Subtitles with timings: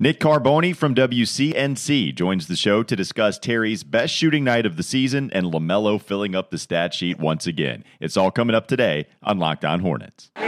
[0.00, 4.82] Nick Carboni from WCNC joins the show to discuss Terry's best shooting night of the
[4.82, 7.84] season and LaMelo filling up the stat sheet once again.
[8.00, 10.32] It's all coming up today on Locked On Hornets.
[10.36, 10.42] You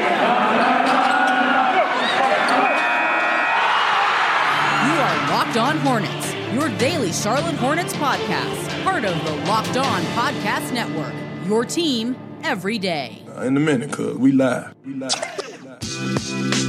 [4.93, 10.73] are Locked On Hornets, your daily Charlotte Hornets podcast, part of the Locked On Podcast
[10.73, 11.15] Network.
[11.47, 13.23] Your team every day.
[13.43, 14.75] In a minute, cuz we live.
[14.85, 15.15] We live.
[15.63, 16.66] We live.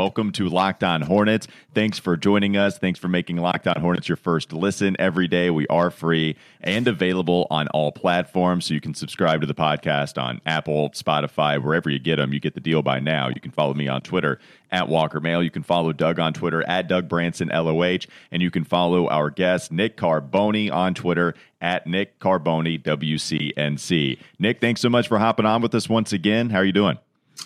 [0.00, 1.46] Welcome to Locked On Hornets.
[1.74, 2.78] Thanks for joining us.
[2.78, 5.50] Thanks for making Locked On Hornets your first listen every day.
[5.50, 10.16] We are free and available on all platforms, so you can subscribe to the podcast
[10.16, 12.32] on Apple, Spotify, wherever you get them.
[12.32, 13.28] You get the deal by now.
[13.28, 15.42] You can follow me on Twitter at Walker Mail.
[15.42, 19.28] You can follow Doug on Twitter at Doug Branson LOH, and you can follow our
[19.28, 24.18] guest Nick Carboni on Twitter at Nick Carboni WCNC.
[24.38, 26.48] Nick, thanks so much for hopping on with us once again.
[26.48, 26.96] How are you doing?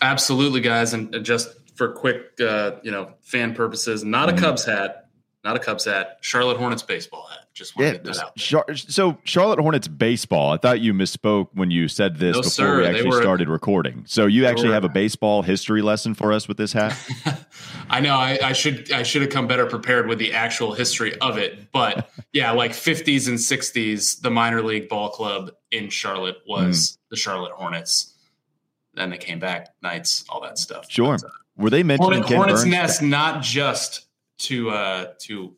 [0.00, 4.44] Absolutely, guys, and just for quick, uh, you know, fan purposes, not a mm-hmm.
[4.44, 5.08] Cubs hat,
[5.44, 7.40] not a Cubs hat, Charlotte Hornets baseball hat.
[7.52, 8.36] Just want yeah, to get that out.
[8.36, 10.52] Char- so Charlotte Hornets baseball.
[10.52, 13.48] I thought you misspoke when you said this no, before sir, we actually were, started
[13.48, 14.02] recording.
[14.06, 16.98] So you actually were, have a baseball history lesson for us with this hat.
[17.90, 18.16] I know.
[18.16, 21.70] I, I, should I should have come better prepared with the actual history of it.
[21.70, 26.98] But yeah, like 50s and 60s, the minor league ball club in Charlotte was mm.
[27.10, 28.14] the Charlotte Hornets.
[28.94, 30.90] Then they came back, Knights, all that stuff.
[30.90, 31.18] Sure.
[31.56, 32.70] Were they mentioning Hornet, Hornets Burns?
[32.70, 34.06] Nest, not just
[34.38, 35.56] to uh, to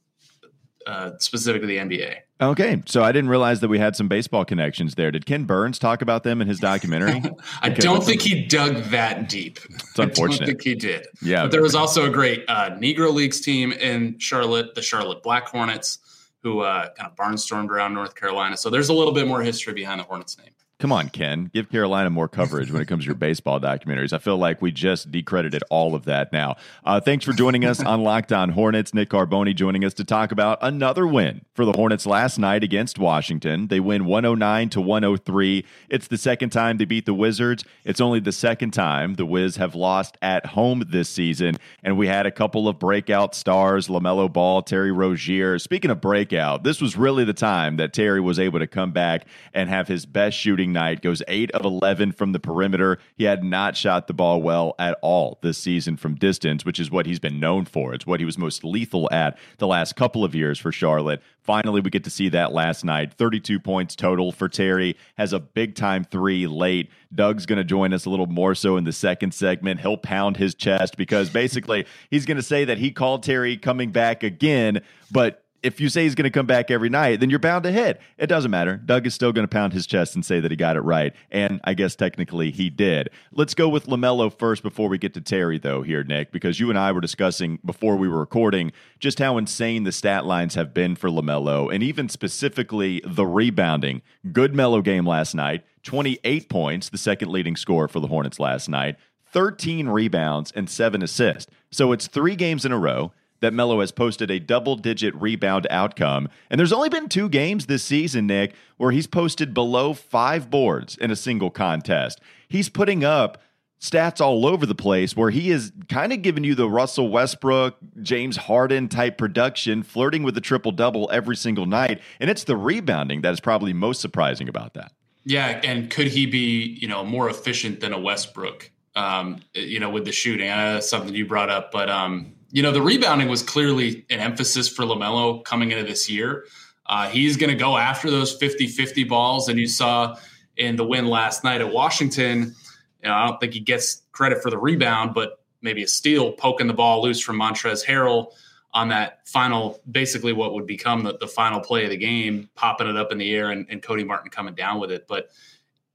[0.87, 2.17] uh, specifically the NBA.
[2.39, 5.11] Okay, so I didn't realize that we had some baseball connections there.
[5.11, 7.23] Did Ken Burns talk about them in his documentary?
[7.63, 9.59] I don't think he dug that deep.
[9.71, 10.43] It's unfortunate.
[10.43, 11.07] I don't think he did.
[11.23, 15.23] Yeah, but there was also a great uh, Negro Leagues team in Charlotte, the Charlotte
[15.23, 15.99] Black Hornets,
[16.43, 18.57] who uh, kind of barnstormed around North Carolina.
[18.59, 20.51] So there's a little bit more history behind the Hornets name.
[20.79, 21.51] Come on, Ken.
[21.55, 24.13] Give Carolina more coverage when it comes to your baseball documentaries.
[24.13, 26.57] I feel like we just decredited all of that now.
[26.85, 28.93] Uh, thanks for joining us on Locked On Hornets.
[28.93, 32.99] Nick Carboni joining us to talk about another win for the Hornets last night against
[32.99, 33.69] Washington.
[33.69, 35.65] They win 109 to 103.
[35.89, 37.65] It's the second time they beat the Wizards.
[37.85, 41.57] It's only the second time the Wiz have lost at home this season.
[41.83, 45.59] And we had a couple of breakout stars, LaMelo Ball, Terry Rozier.
[45.59, 49.25] Speaking of breakout, this was really the time that Terry was able to come back
[49.55, 52.99] and have his best shooting shooting night, goes 8 of 11 from the perimeter.
[53.17, 56.91] He had not shot the ball well at all this season from distance, which is
[56.91, 57.95] what he's been known for.
[57.95, 61.23] It's what he was most lethal at the last couple of years for Charlotte.
[61.41, 63.15] Finally, we get to see that last night.
[63.15, 64.97] 32 points total for Terry.
[65.17, 66.91] Has a big time three late.
[67.15, 69.81] Doug's going to join us a little more so in the second segment.
[69.81, 73.93] He'll pound his chest because basically he's going to say that he called Terry coming
[73.93, 74.81] back again,
[75.13, 77.73] but if you say he's going to come back every night, then you're bound to
[77.73, 78.01] hit.
[78.19, 78.77] It doesn't matter.
[78.77, 81.13] Doug is still going to pound his chest and say that he got it right.
[81.31, 83.11] And I guess technically he did.
[83.33, 86.71] Let's go with LaMelo first before we get to Terry, though, here, Nick, because you
[86.71, 90.73] and I were discussing before we were recording just how insane the stat lines have
[90.73, 94.03] been for LaMelo and even specifically the rebounding.
[94.33, 98.69] Good Melo game last night, 28 points, the second leading scorer for the Hornets last
[98.69, 98.97] night,
[99.33, 101.51] 13 rebounds, and seven assists.
[101.71, 105.67] So it's three games in a row that Melo has posted a double digit rebound
[105.71, 106.29] outcome.
[106.51, 110.97] And there's only been two games this season, Nick, where he's posted below five boards
[110.97, 112.21] in a single contest.
[112.49, 113.43] He's putting up
[113.81, 117.77] stats all over the place where he is kind of giving you the Russell Westbrook,
[118.03, 122.01] James Harden type production, flirting with the triple double every single night.
[122.19, 124.93] And it's the rebounding that is probably most surprising about that.
[125.25, 125.61] Yeah.
[125.65, 128.71] And could he be, you know, more efficient than a Westbrook?
[128.97, 132.81] Um, you know, with the shooting, something you brought up, but um, you know, the
[132.81, 136.47] rebounding was clearly an emphasis for LaMelo coming into this year.
[136.87, 139.49] Uh, he's going to go after those 50 50 balls.
[139.49, 140.17] And you saw
[140.57, 142.55] in the win last night at Washington,
[143.03, 146.33] you know, I don't think he gets credit for the rebound, but maybe a steal
[146.33, 148.33] poking the ball loose from Montrezl Harrell
[148.73, 152.87] on that final, basically what would become the, the final play of the game, popping
[152.87, 155.07] it up in the air and, and Cody Martin coming down with it.
[155.09, 155.31] But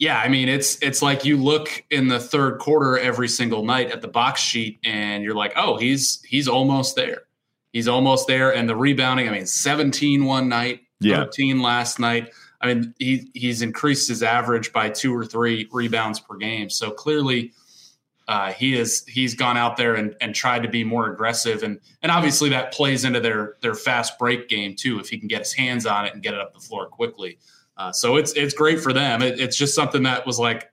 [0.02, 3.92] yeah, I mean it's it's like you look in the third quarter every single night
[3.92, 7.22] at the box sheet and you're like, "Oh, he's he's almost there.
[7.72, 11.18] He's almost there." And the rebounding, I mean, 17 one night, yeah.
[11.18, 12.32] 13 last night.
[12.62, 16.72] I mean, he he's increased his average by two or three rebounds per game.
[16.72, 17.54] So clearly
[18.28, 21.80] uh, he is he's gone out there and, and tried to be more aggressive and
[22.02, 25.40] and obviously that plays into their their fast break game too if he can get
[25.40, 27.38] his hands on it and get it up the floor quickly.
[27.82, 29.24] Uh, so it's it's great for them.
[29.24, 30.72] It, it's just something that was like,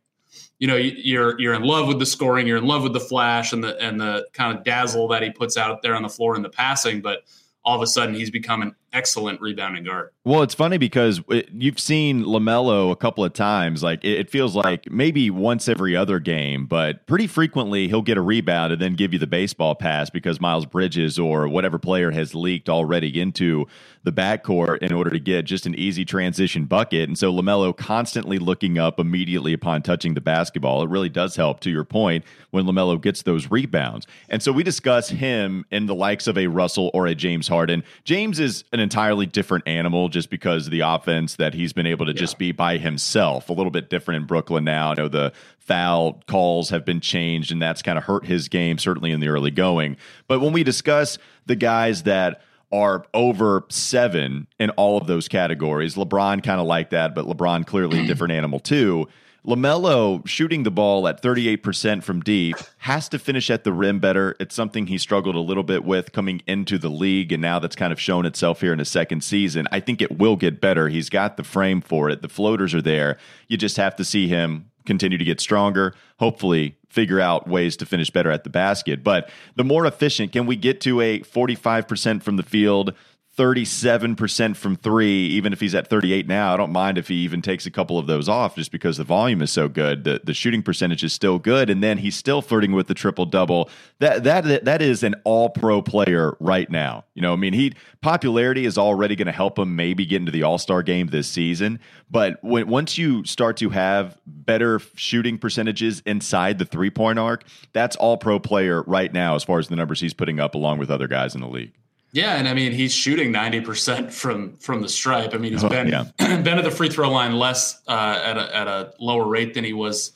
[0.59, 3.55] you know, you're you're in love with the scoring, you're in love with the flash
[3.55, 6.37] and the and the kind of dazzle that he puts out there on the floor
[6.37, 7.23] in the passing, but
[7.65, 10.11] all of a sudden he's becoming excellent rebounding guard.
[10.25, 13.83] Well, it's funny because it, you've seen LaMelo a couple of times.
[13.83, 18.19] Like it, it, feels like maybe once every other game, but pretty frequently he'll get
[18.19, 22.11] a rebound and then give you the baseball pass because Miles Bridges or whatever player
[22.11, 23.67] has leaked already into
[24.05, 27.09] the backcourt in order to get just an easy transition bucket.
[27.09, 30.83] And so LaMelo constantly looking up immediately upon touching the basketball.
[30.83, 34.07] It really does help, to your point, when LaMelo gets those rebounds.
[34.29, 37.85] And so we discuss him in the likes of a Russell or a James Harden.
[38.05, 42.07] James is an entirely different animal just because of the offense that he's been able
[42.07, 42.19] to yeah.
[42.19, 43.49] just be by himself.
[43.49, 44.93] A little bit different in Brooklyn now.
[44.93, 48.79] I know the foul calls have been changed, and that's kind of hurt his game,
[48.79, 49.97] certainly in the early going.
[50.27, 52.41] But when we discuss the guys that
[52.71, 55.95] are over seven in all of those categories.
[55.95, 59.09] LeBron kind of like that, but LeBron clearly a different animal too.
[59.47, 64.35] LaMelo shooting the ball at 38% from deep has to finish at the rim better.
[64.41, 67.77] It's something he struggled a little bit with coming into the league, and now that's
[67.77, 69.69] kind of shown itself here in his second season.
[69.71, 70.89] I think it will get better.
[70.89, 73.17] He's got the frame for it, the floaters are there.
[73.47, 77.87] You just have to see him continue to get stronger, hopefully figure out ways to
[77.87, 79.05] finish better at the basket.
[79.05, 82.93] But the more efficient, can we get to a 45% from the field,
[83.39, 86.53] 37% from three, even if he's at 38 now.
[86.53, 89.05] I don't mind if he even takes a couple of those off just because the
[89.05, 90.03] volume is so good.
[90.03, 91.71] The the shooting percentage is still good.
[91.71, 93.71] And then he's still flirting with the triple double.
[94.01, 97.05] That that that is an all pro player right now.
[97.15, 100.33] You know, I mean, he popularity is already going to help him maybe get into
[100.33, 101.79] the all star game this season.
[102.11, 107.45] But when once you start to have better shooting percentages inside the three point arc,
[107.73, 110.79] that's all pro player right now as far as the numbers he's putting up along
[110.79, 111.73] with other guys in the league.
[112.13, 115.35] Yeah, and I mean he's shooting ninety percent from from the stripe.
[115.35, 116.05] I mean he's oh, been yeah.
[116.19, 119.65] been at the free throw line less uh, at a, at a lower rate than
[119.65, 120.13] he was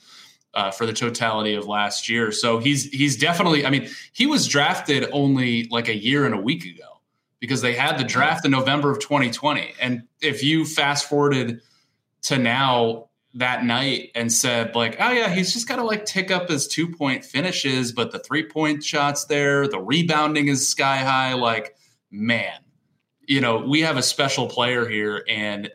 [0.55, 2.33] uh, for the totality of last year.
[2.33, 3.67] So he's he's definitely.
[3.67, 7.01] I mean he was drafted only like a year and a week ago
[7.41, 9.75] because they had the draft in November of 2020.
[9.81, 11.61] And if you fast forwarded
[12.23, 16.31] to now that night and said like, oh yeah, he's just got to like tick
[16.31, 20.99] up his two point finishes, but the three point shots there, the rebounding is sky
[20.99, 21.75] high, like
[22.13, 22.61] man,
[23.27, 25.71] you know, we have a special player here, and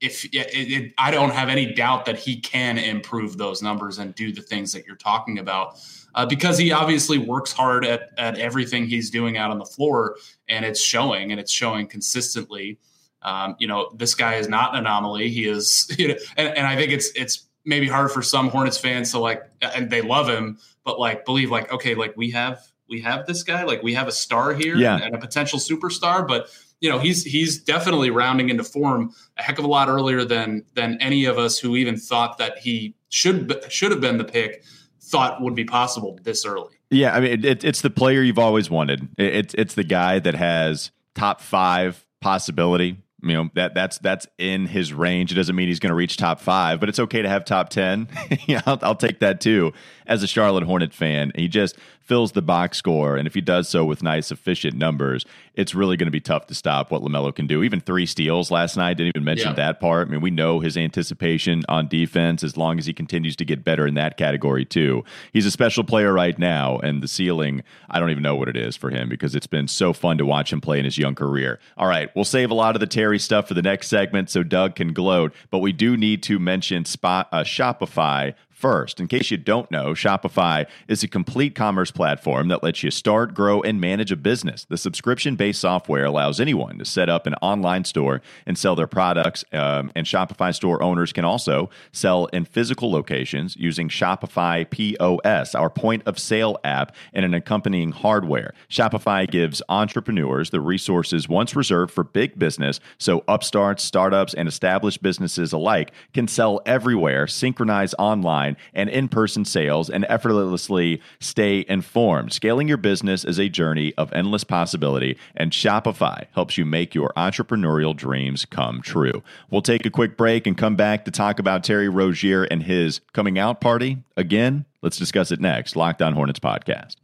[0.00, 4.14] if it, it, I don't have any doubt that he can improve those numbers and
[4.14, 5.78] do the things that you're talking about.
[6.14, 10.16] Uh, because he obviously works hard at, at everything he's doing out on the floor,
[10.48, 12.78] and it's showing, and it's showing consistently.
[13.22, 15.28] Um, you know, this guy is not an anomaly.
[15.28, 18.78] He is, you know, and, and I think it's it's maybe hard for some Hornets
[18.78, 22.60] fans to like, and they love him, but like believe like, okay, like we have
[22.88, 24.98] we have this guy, like we have a star here yeah.
[25.02, 26.48] and a potential superstar, but
[26.80, 30.64] you know he's he's definitely rounding into form a heck of a lot earlier than
[30.74, 34.62] than any of us who even thought that he should should have been the pick
[35.00, 36.74] thought would be possible this early.
[36.90, 39.08] Yeah, I mean it, it's the player you've always wanted.
[39.16, 44.66] It's it's the guy that has top five possibility you know that that's that's in
[44.66, 45.32] his range.
[45.32, 47.70] It doesn't mean he's going to reach top five, but it's okay to have top
[47.70, 48.08] ten.
[48.46, 49.72] yeah, I'll, I'll, take that too.
[50.06, 51.76] As a Charlotte Hornet fan, he just
[52.06, 55.96] fills the box score, and if he does so with nice, efficient numbers, it's really
[55.96, 57.64] going to be tough to stop what LaMelo can do.
[57.64, 59.54] Even three steals last night didn't even mention yeah.
[59.54, 60.06] that part.
[60.06, 63.64] I mean, we know his anticipation on defense as long as he continues to get
[63.64, 65.04] better in that category too.
[65.32, 68.56] He's a special player right now, and the ceiling, I don't even know what it
[68.56, 71.16] is for him because it's been so fun to watch him play in his young
[71.16, 71.58] career.
[71.76, 74.44] All right, we'll save a lot of the Terry stuff for the next segment so
[74.44, 79.30] Doug can gloat, but we do need to mention Spot uh, Shopify First, in case
[79.30, 83.78] you don't know, Shopify is a complete commerce platform that lets you start, grow, and
[83.78, 84.64] manage a business.
[84.64, 88.86] The subscription based software allows anyone to set up an online store and sell their
[88.86, 95.54] products, um, and Shopify store owners can also sell in physical locations using Shopify POS,
[95.54, 98.54] our point of sale app, and an accompanying hardware.
[98.70, 105.02] Shopify gives entrepreneurs the resources once reserved for big business so upstarts, startups, and established
[105.02, 111.64] businesses alike can sell everywhere, synchronize online online and in person sales and effortlessly stay
[111.68, 112.32] informed.
[112.32, 117.12] Scaling your business is a journey of endless possibility, and Shopify helps you make your
[117.16, 119.22] entrepreneurial dreams come true.
[119.50, 123.00] We'll take a quick break and come back to talk about Terry Rozier and his
[123.12, 123.98] coming out party.
[124.16, 125.76] Again, let's discuss it next.
[125.76, 126.96] Locked On Hornets podcast.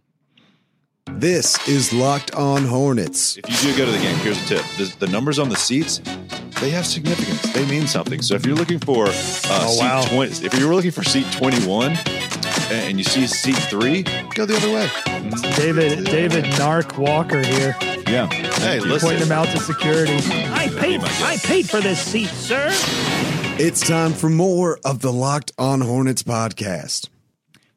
[1.15, 3.37] This is Locked On Hornets.
[3.37, 5.57] If you do go to the game, here's a tip: the, the numbers on the
[5.57, 6.01] seats
[6.63, 7.43] they have significance.
[7.53, 8.23] They mean something.
[8.23, 10.03] So if you're looking for uh, oh, seat wow.
[10.07, 11.99] 20, if you're looking for seat 21
[12.71, 14.05] and you see seat three,
[14.35, 14.89] go the other way.
[15.57, 17.77] David David Nark Walker here.
[18.07, 18.29] Yeah.
[18.29, 19.09] Hey, listen.
[19.09, 20.19] Pointing him out to security.
[20.53, 22.69] I paid I paid for this seat, sir.
[23.59, 27.09] It's time for more of the Locked On Hornets podcast.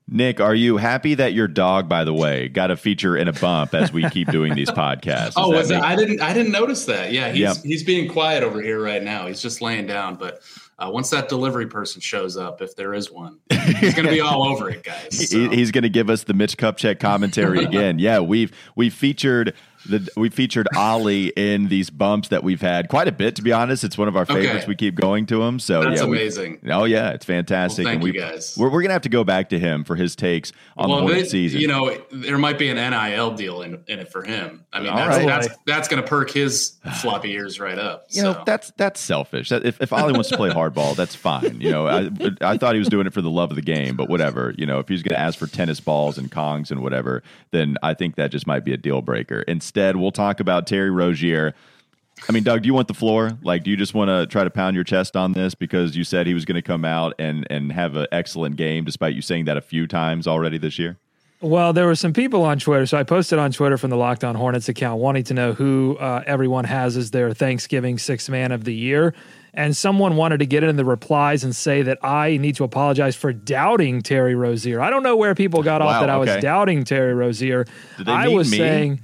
[0.08, 3.34] Nick, are you happy that your dog, by the way, got a feature in a
[3.34, 5.34] bump as we keep doing these podcasts?
[5.34, 5.84] Does oh, was make- it?
[5.84, 6.22] I didn't.
[6.22, 7.12] I didn't notice that.
[7.12, 7.58] Yeah, he's Yep.
[7.64, 9.26] he's being quiet over here right now.
[9.26, 10.16] He's just laying down.
[10.16, 10.42] But
[10.78, 14.22] uh, once that delivery person shows up, if there is one, he's going to be
[14.22, 15.32] all over it, guys.
[15.32, 17.98] He- He's going to give us the Mitch Kupchak commentary again.
[17.98, 19.56] Yeah, we've we've featured
[19.89, 23.36] the we featured Ollie in these bumps that we've had quite a bit.
[23.38, 24.63] To be honest, it's one of our favorites.
[24.63, 24.65] Okay.
[24.68, 25.60] We keep going to him.
[25.60, 26.60] So That's yeah, we- amazing.
[26.72, 27.86] oh yeah, it's fantastic.
[27.86, 28.56] Well, thank and you, we, guys.
[28.58, 31.01] We're, we're gonna have to go back to him for his takes on the well,
[31.04, 31.62] Hornet they- season.
[31.62, 34.65] you know, there might be an NIL deal in, in it for him.
[34.74, 35.27] I mean, All that's right.
[35.27, 38.08] that's, that's going to perk his floppy ears right up.
[38.10, 39.51] You know that's that's selfish.
[39.51, 41.62] If, if Ollie wants to play hardball, that's fine.
[41.62, 42.10] You know, I
[42.42, 44.54] I thought he was doing it for the love of the game, but whatever.
[44.58, 47.77] You know, if he's going to ask for tennis balls and kongs and whatever, then
[47.84, 49.42] I think that just might be a deal breaker.
[49.42, 51.53] Instead, we'll talk about Terry Rozier.
[52.29, 53.38] I mean, Doug, do you want the floor?
[53.44, 56.03] Like, do you just want to try to pound your chest on this because you
[56.05, 59.22] said he was going to come out and and have an excellent game, despite you
[59.22, 60.98] saying that a few times already this year?
[61.41, 62.86] Well, there were some people on Twitter.
[62.86, 65.98] So I posted on Twitter from the Locked On Hornets account wanting to know who
[66.00, 69.13] uh, everyone has as their Thanksgiving sixth man of the year.
[69.53, 73.15] And someone wanted to get in the replies and say that I need to apologize
[73.15, 74.82] for doubting Terry Rozier.
[74.82, 77.65] I don't know where people got Wow, off that I was doubting Terry Rozier.
[78.08, 78.58] I was me?
[78.58, 79.01] saying.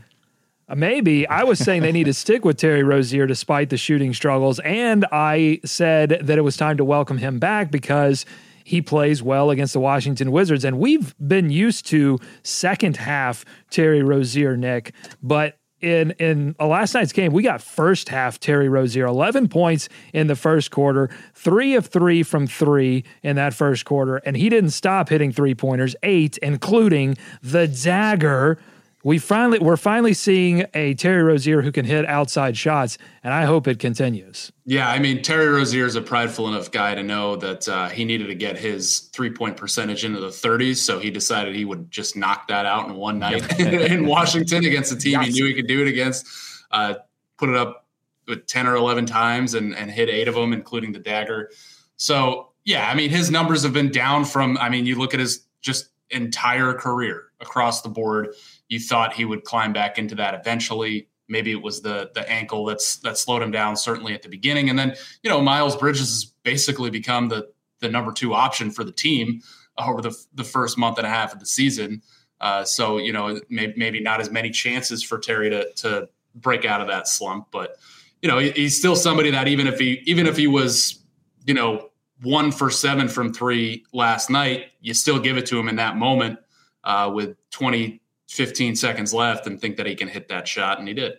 [0.72, 4.14] Uh, Maybe I was saying they need to stick with Terry Rozier despite the shooting
[4.14, 8.26] struggles, and I said that it was time to welcome him back because
[8.64, 14.02] he plays well against the Washington Wizards, and we've been used to second half Terry
[14.02, 15.58] Rozier, Nick, but.
[15.84, 20.28] In in uh, last night's game, we got first half Terry Rozier, eleven points in
[20.28, 24.70] the first quarter, three of three from three in that first quarter, and he didn't
[24.70, 28.60] stop hitting three pointers, eight, including the dagger
[29.04, 33.46] we finally we're finally seeing a Terry Rozier who can hit outside shots, and I
[33.46, 34.52] hope it continues.
[34.66, 38.06] Yeah, I mean Terry Rozier is a prideful enough guy to know that uh, he
[38.06, 41.90] needed to get his three point percentage into the 30s, so he decided he would
[41.90, 45.54] just knock that out in one night in Washington against a team he knew he
[45.54, 46.28] could do it against.
[46.72, 46.96] Uh,
[47.38, 47.88] put it up
[48.28, 51.50] with 10 or 11 times and, and hit eight of them, including the dagger.
[51.98, 54.58] So yeah, I mean his numbers have been down from.
[54.58, 58.36] I mean you look at his just entire career across the board.
[58.72, 61.10] You thought he would climb back into that eventually.
[61.28, 64.70] Maybe it was the the ankle that's that slowed him down certainly at the beginning,
[64.70, 67.50] and then you know Miles Bridges has basically become the
[67.82, 69.42] the number two option for the team
[69.78, 72.02] over the the first month and a half of the season.
[72.40, 76.64] Uh, so you know maybe, maybe not as many chances for Terry to to break
[76.64, 77.76] out of that slump, but
[78.22, 81.04] you know he, he's still somebody that even if he even if he was
[81.46, 81.90] you know
[82.24, 85.98] one for seven from three last night, you still give it to him in that
[85.98, 86.40] moment
[86.84, 88.02] uh, with 20,
[88.36, 91.14] 15 seconds left and think that he can hit that shot, and he did.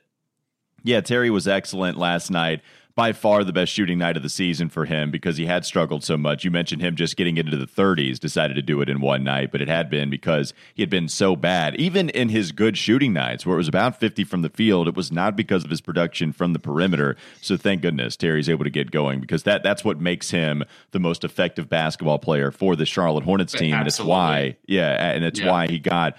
[0.83, 2.61] Yeah, Terry was excellent last night.
[2.95, 6.05] By far the best shooting night of the season for him because he had struggled
[6.05, 6.45] so much.
[6.45, 9.51] You mentioned him just getting into the 30s, decided to do it in one night,
[9.51, 11.75] but it had been because he had been so bad.
[11.77, 14.95] Even in his good shooting nights, where it was about 50 from the field, it
[14.95, 17.17] was not because of his production from the perimeter.
[17.41, 21.01] So thank goodness Terry's able to get going because that that's what makes him the
[21.01, 23.73] most effective basketball player for the Charlotte Hornets team.
[23.73, 25.51] And it's why, yeah, and it's Yeah.
[25.51, 26.15] why he got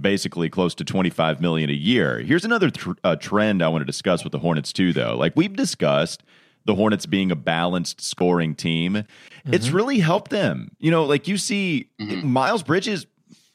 [0.00, 2.18] basically close to 25 million a year.
[2.20, 5.16] Here's another tr- uh, trend I want to discuss with the Hornets too though.
[5.16, 6.22] Like we've discussed
[6.64, 9.04] the Hornets being a balanced scoring team.
[9.46, 10.72] It's really helped them.
[10.78, 13.06] You know, like you see Miles Bridges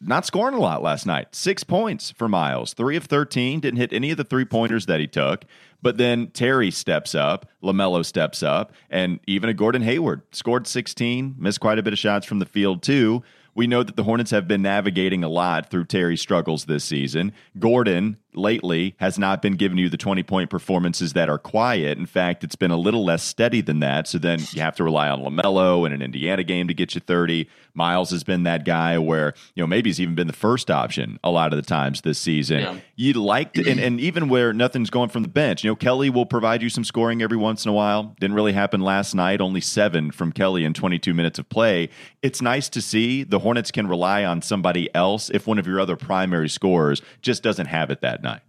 [0.02, 1.34] not scoring a lot last night.
[1.36, 2.74] 6 points for Miles.
[2.74, 5.46] 3 of 13, didn't hit any of the three-pointers that he took.
[5.82, 11.36] But then Terry steps up, LaMelo steps up, and even a Gordon Hayward scored 16,
[11.38, 13.22] missed quite a bit of shots from the field too.
[13.56, 17.34] We know that the Hornets have been navigating a lot through Terry's struggles this season.
[17.60, 21.98] Gordon lately has not been giving you the 20 point performances that are quiet.
[21.98, 24.08] In fact, it's been a little less steady than that.
[24.08, 27.02] So then you have to rely on LaMelo in an Indiana game to get you
[27.02, 27.48] 30.
[27.74, 31.20] Miles has been that guy where, you know, maybe he's even been the first option
[31.24, 32.60] a lot of the times this season.
[32.60, 32.78] Yeah.
[32.96, 36.10] You'd like to, and, and even where nothing's going from the bench, you know, Kelly
[36.10, 38.16] will provide you some scoring every once in a while.
[38.20, 41.90] Didn't really happen last night, only seven from Kelly in 22 minutes of play.
[42.22, 45.80] It's nice to see the Hornets can rely on somebody else if one of your
[45.80, 48.42] other primary scorers just doesn't have it that night.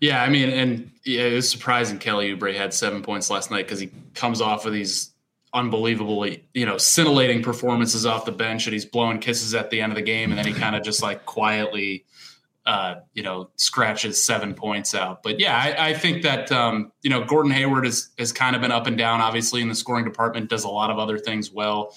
[0.00, 3.66] Yeah, I mean, and yeah, it was surprising Kelly Oubre had seven points last night
[3.66, 5.12] because he comes off of these
[5.52, 9.92] unbelievably, you know, scintillating performances off the bench, and he's blowing kisses at the end
[9.92, 12.04] of the game, and then he kind of just like quietly,
[12.66, 15.22] uh, you know, scratches seven points out.
[15.22, 18.62] But yeah, I, I think that um, you know Gordon Hayward has has kind of
[18.62, 21.52] been up and down, obviously in the scoring department, does a lot of other things
[21.52, 21.94] well.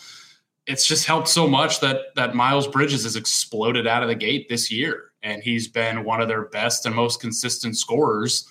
[0.68, 4.50] It's just helped so much that that Miles Bridges has exploded out of the gate
[4.50, 8.48] this year, and he's been one of their best and most consistent scorers.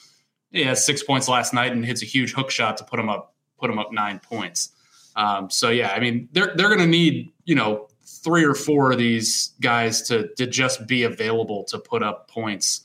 [0.51, 3.09] He has six points last night and hits a huge hook shot to put him
[3.09, 4.71] up put him up nine points.
[5.15, 8.93] Um, so yeah, I mean they're they're going to need you know three or four
[8.93, 12.83] of these guys to to just be available to put up points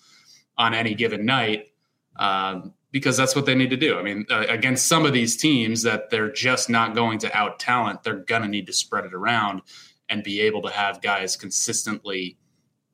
[0.58, 1.72] on any given night
[2.18, 3.98] um, because that's what they need to do.
[3.98, 7.60] I mean, uh, against some of these teams that they're just not going to out
[7.60, 9.62] talent, they're going to need to spread it around
[10.10, 12.38] and be able to have guys consistently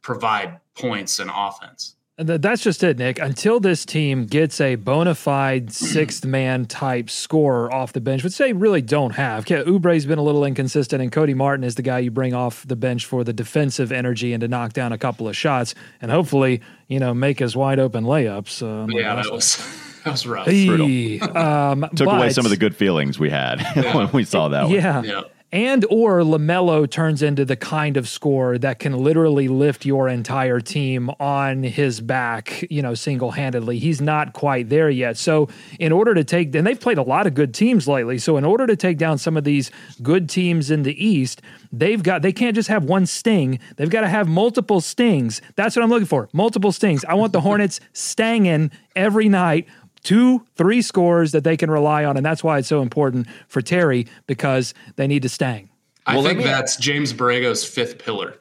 [0.04, 1.97] provide points and offense.
[2.20, 3.20] That's just it, Nick.
[3.20, 8.38] Until this team gets a bona fide sixth man type scorer off the bench, which
[8.38, 9.46] they really don't have.
[9.52, 12.76] Oubre's been a little inconsistent, and Cody Martin is the guy you bring off the
[12.76, 16.62] bench for the defensive energy and to knock down a couple of shots and hopefully,
[16.88, 18.64] you know, make his wide open layups.
[18.64, 19.58] Uh, yeah, that was.
[20.04, 20.48] That was rough.
[20.48, 23.94] um, Took but, away some of the good feelings we had yeah.
[23.96, 25.02] when we saw that yeah.
[25.04, 30.10] Yeah and or LaMelo turns into the kind of scorer that can literally lift your
[30.10, 33.80] entire team on his back, you know, single-handedly.
[33.80, 35.18] He's not quite there yet.
[35.18, 35.48] So,
[35.80, 38.18] in order to take and they've played a lot of good teams lately.
[38.18, 39.72] So, in order to take down some of these
[40.04, 43.60] good teams in the East, they've got they can't just have one sting.
[43.78, 45.42] They've got to have multiple stings.
[45.56, 46.28] That's what I'm looking for.
[46.34, 47.06] Multiple stings.
[47.06, 49.68] I want the Hornets stanging every night
[50.04, 52.18] two, three scores that they can rely on.
[52.18, 55.70] And that's why it's so important for Terry because they need to stang.
[56.06, 58.40] I well, think that's James Borrego's fifth pillar.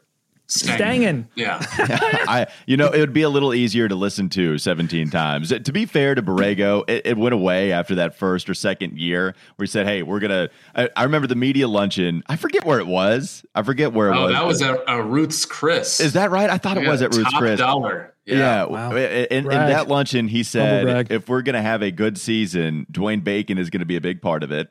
[0.48, 1.26] Stangin.
[1.34, 1.58] Yeah.
[1.70, 5.48] I, you know, it would be a little easier to listen to 17 times.
[5.48, 9.34] To be fair to Borrego, it, it went away after that first or second year
[9.56, 10.90] where he said, Hey, we're going to.
[10.96, 12.22] I remember the media luncheon.
[12.26, 13.44] I forget where it was.
[13.54, 14.32] I forget where it oh, was.
[14.32, 16.00] that was at uh, Ruth's Chris.
[16.00, 16.48] Is that right?
[16.48, 17.58] I thought it was at Ruth's Chris.
[17.58, 18.14] dollar.
[18.24, 18.36] Yeah.
[18.36, 18.64] yeah.
[18.64, 18.90] Wow.
[18.96, 23.22] In, in, that luncheon, he said, if we're going to have a good season, Dwayne
[23.22, 24.68] Bacon is going to be a big part of it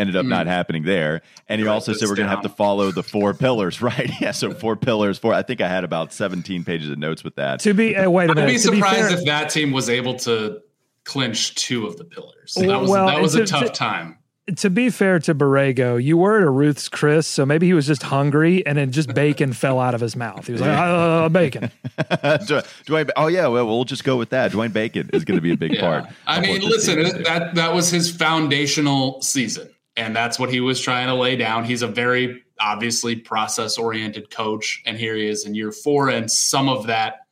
[0.00, 0.30] ended up mm.
[0.30, 1.22] not happening there.
[1.48, 4.10] And he also said we're going to have to follow the four pillars, right?
[4.20, 5.18] Yeah, so four pillars.
[5.18, 5.34] Four.
[5.34, 7.60] I think I had about seventeen pages of notes with that.
[7.60, 8.48] To be uh, wait a minute.
[8.48, 10.60] I'd be surprised be if that team was able to
[11.04, 12.54] clinch two of the pillars.
[12.54, 14.16] That was well, that was to, a tough to, time.
[14.56, 17.86] To be fair to Borrego, you were at a Ruth's Chris, so maybe he was
[17.86, 20.46] just hungry, and then just bacon fell out of his mouth.
[20.46, 24.50] He was like, uh, "Bacon." Dwayne, oh yeah, well we'll just go with that.
[24.50, 25.80] Dwayne Bacon is going to be a big yeah.
[25.80, 26.04] part.
[26.26, 31.08] I mean, listen, that that was his foundational season and that's what he was trying
[31.08, 31.64] to lay down.
[31.64, 36.30] He's a very obviously process oriented coach, and here he is in year four, and
[36.30, 37.26] some of that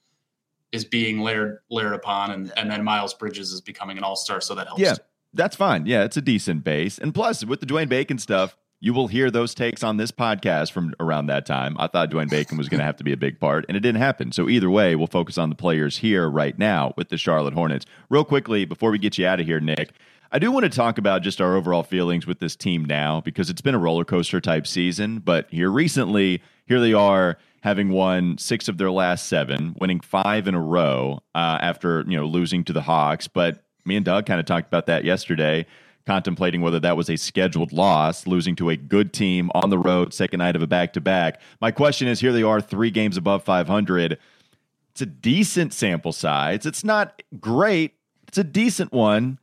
[0.73, 4.41] is being layered layered upon, and and then Miles Bridges is becoming an all star,
[4.41, 4.83] so that helps.
[4.83, 4.97] Yeah,
[5.33, 5.87] that's fine.
[5.87, 8.57] Yeah, it's a decent base, and plus with the Dwayne Bacon stuff.
[8.81, 11.75] You will hear those takes on this podcast from around that time.
[11.81, 13.81] I thought Dwayne Bacon was going to have to be a big part, and it
[13.81, 14.31] didn't happen.
[14.31, 17.87] So, either way, we'll focus on the players here right now with the Charlotte Hornets.
[18.09, 19.95] Real quickly, before we get you out of here, Nick,
[20.31, 23.49] I do want to talk about just our overall feelings with this team now because
[23.49, 25.21] it's been a roller coaster type season.
[25.21, 30.47] But here recently, here they are having won six of their last seven, winning five
[30.47, 33.27] in a row uh, after you know losing to the Hawks.
[33.27, 35.65] But me and Doug kind of talked about that yesterday,
[36.05, 40.13] contemplating whether that was a scheduled loss, losing to a good team on the road,
[40.13, 41.41] second night of a back to back.
[41.63, 44.19] My question is: Here they are, three games above 500.
[44.91, 46.67] It's a decent sample size.
[46.67, 47.95] It's not great.
[48.27, 49.39] It's a decent one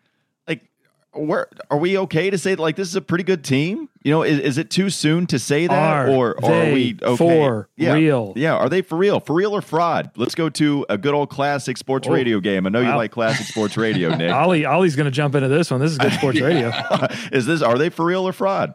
[1.16, 3.90] where are we okay to say like this is a pretty good team?
[4.04, 6.98] You know, is, is it too soon to say that, are or, or are we
[7.02, 7.16] okay?
[7.16, 7.94] for yeah.
[7.94, 8.34] real?
[8.36, 9.20] Yeah, are they for real?
[9.20, 10.12] For real or fraud?
[10.16, 12.14] Let's go to a good old classic sports oh.
[12.14, 12.66] radio game.
[12.68, 14.32] I know you like classic sports radio, Nick.
[14.32, 15.80] Ollie, Ollie's going to jump into this one.
[15.80, 16.72] This is good sports radio.
[17.32, 17.62] is this?
[17.62, 18.74] Are they for real or fraud?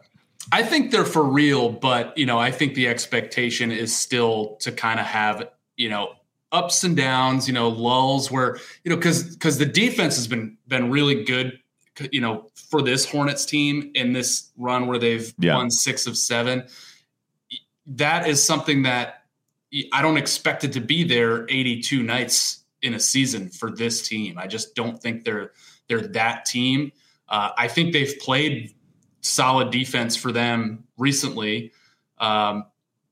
[0.51, 4.71] I think they're for real, but you know, I think the expectation is still to
[4.71, 6.13] kind of have you know
[6.51, 10.57] ups and downs, you know, lulls where you know because because the defense has been
[10.67, 11.60] been really good
[12.11, 15.55] you know, for this Hornets team in this run where they've yeah.
[15.55, 16.67] won six of seven,
[17.85, 19.23] that is something that
[19.93, 24.37] I don't expect it to be there 82 nights in a season for this team.
[24.37, 25.51] I just don't think they're
[25.87, 26.91] they're that team.
[27.27, 28.73] Uh, I think they've played
[29.21, 31.71] solid defense for them recently,
[32.17, 32.65] um,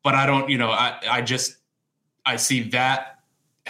[0.03, 0.49] but I don't.
[0.49, 1.57] You know, I I just
[2.25, 3.18] I see that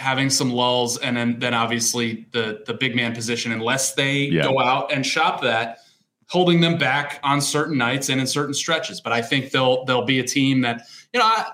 [0.00, 4.42] having some lulls, and then then obviously the the big man position, unless they yeah.
[4.42, 5.78] go out and shop that,
[6.26, 9.00] holding them back on certain nights and in certain stretches.
[9.00, 11.44] But I think they'll they'll be a team that you know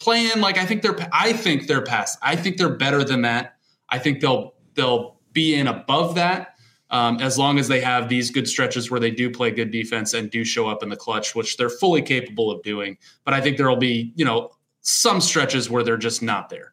[0.00, 2.18] playing like I think they're I think they're past.
[2.22, 3.56] I think they're better than that.
[3.88, 6.48] I think they'll they'll be in above that.
[6.90, 10.12] Um, as long as they have these good stretches where they do play good defense
[10.12, 12.98] and do show up in the clutch, which they're fully capable of doing.
[13.24, 14.50] But I think there will be, you know,
[14.82, 16.71] some stretches where they're just not there.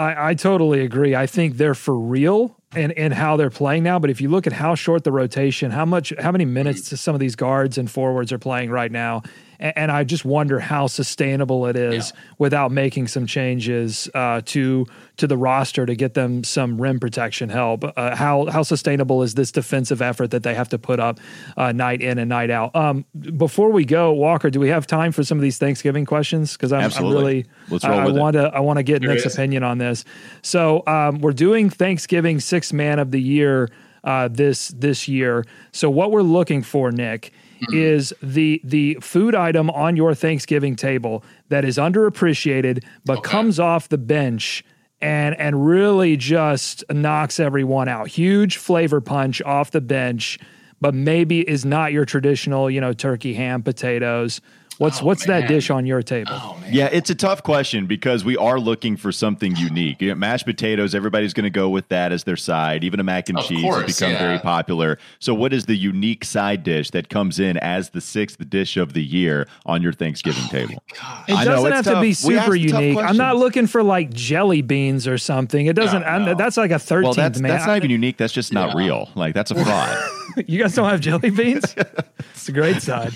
[0.00, 1.14] I, I totally agree.
[1.14, 3.98] I think they're for real and and how they're playing now.
[3.98, 6.96] But if you look at how short the rotation, how much, how many minutes mm.
[6.96, 9.22] some of these guards and forwards are playing right now,
[9.60, 12.20] and, and I just wonder how sustainable it is Yeah.
[12.38, 14.86] without making some changes uh, to
[15.18, 17.84] to the roster to get them some rim protection help.
[17.84, 21.20] Uh, how how sustainable is this defensive effort that they have to put up
[21.56, 22.74] uh, night in and night out?
[22.74, 23.04] Um,
[23.36, 26.54] before we go, Walker, do we have time for some of these Thanksgiving questions?
[26.54, 28.20] Because I'm, I'm really Let's I, roll I with it.
[28.20, 30.04] want to I want to get There Nick's opinion on this.
[30.42, 33.68] So um, we're doing Thanksgiving Six Man of the Year
[34.04, 35.44] uh, this this year.
[35.72, 37.32] So what we're looking for, Nick,
[37.68, 37.74] Hmm.
[37.76, 43.30] is the the food item on your Thanksgiving table that is underappreciated but Okay.
[43.30, 44.64] comes off the bench
[45.00, 48.08] and and really just knocks everyone out.
[48.08, 50.38] Huge flavor punch off the bench,
[50.80, 54.40] but maybe is not your traditional, you know, turkey, ham, potatoes.
[54.80, 56.32] What's Oh, what's that dish on your table?
[56.32, 56.72] Oh man.
[56.72, 60.00] Yeah, it's a tough question because we are looking for something unique.
[60.00, 62.82] You know, mashed potatoes, everybody's going to go with that as their side.
[62.82, 64.18] Even a mac and Of cheese course, has become yeah.
[64.18, 64.98] very popular.
[65.18, 68.94] So, what is the unique side dish that comes in as the sixth dish of
[68.94, 70.82] the year on your Thanksgiving oh, table?
[71.28, 72.96] It I doesn't it's have to be super unique.
[72.96, 75.66] I'm not looking for like jelly beans or something.
[75.66, 76.04] It doesn't.
[76.04, 76.34] I'm- no.
[76.34, 77.50] That's like a 13th Well, that's man.
[77.50, 78.16] that's not even unique.
[78.16, 78.82] That's just not Yeah.
[78.82, 79.10] real.
[79.14, 80.10] Like that's a fraud.
[80.46, 81.74] you guys don't have jelly beans?
[82.18, 83.12] it's a great side.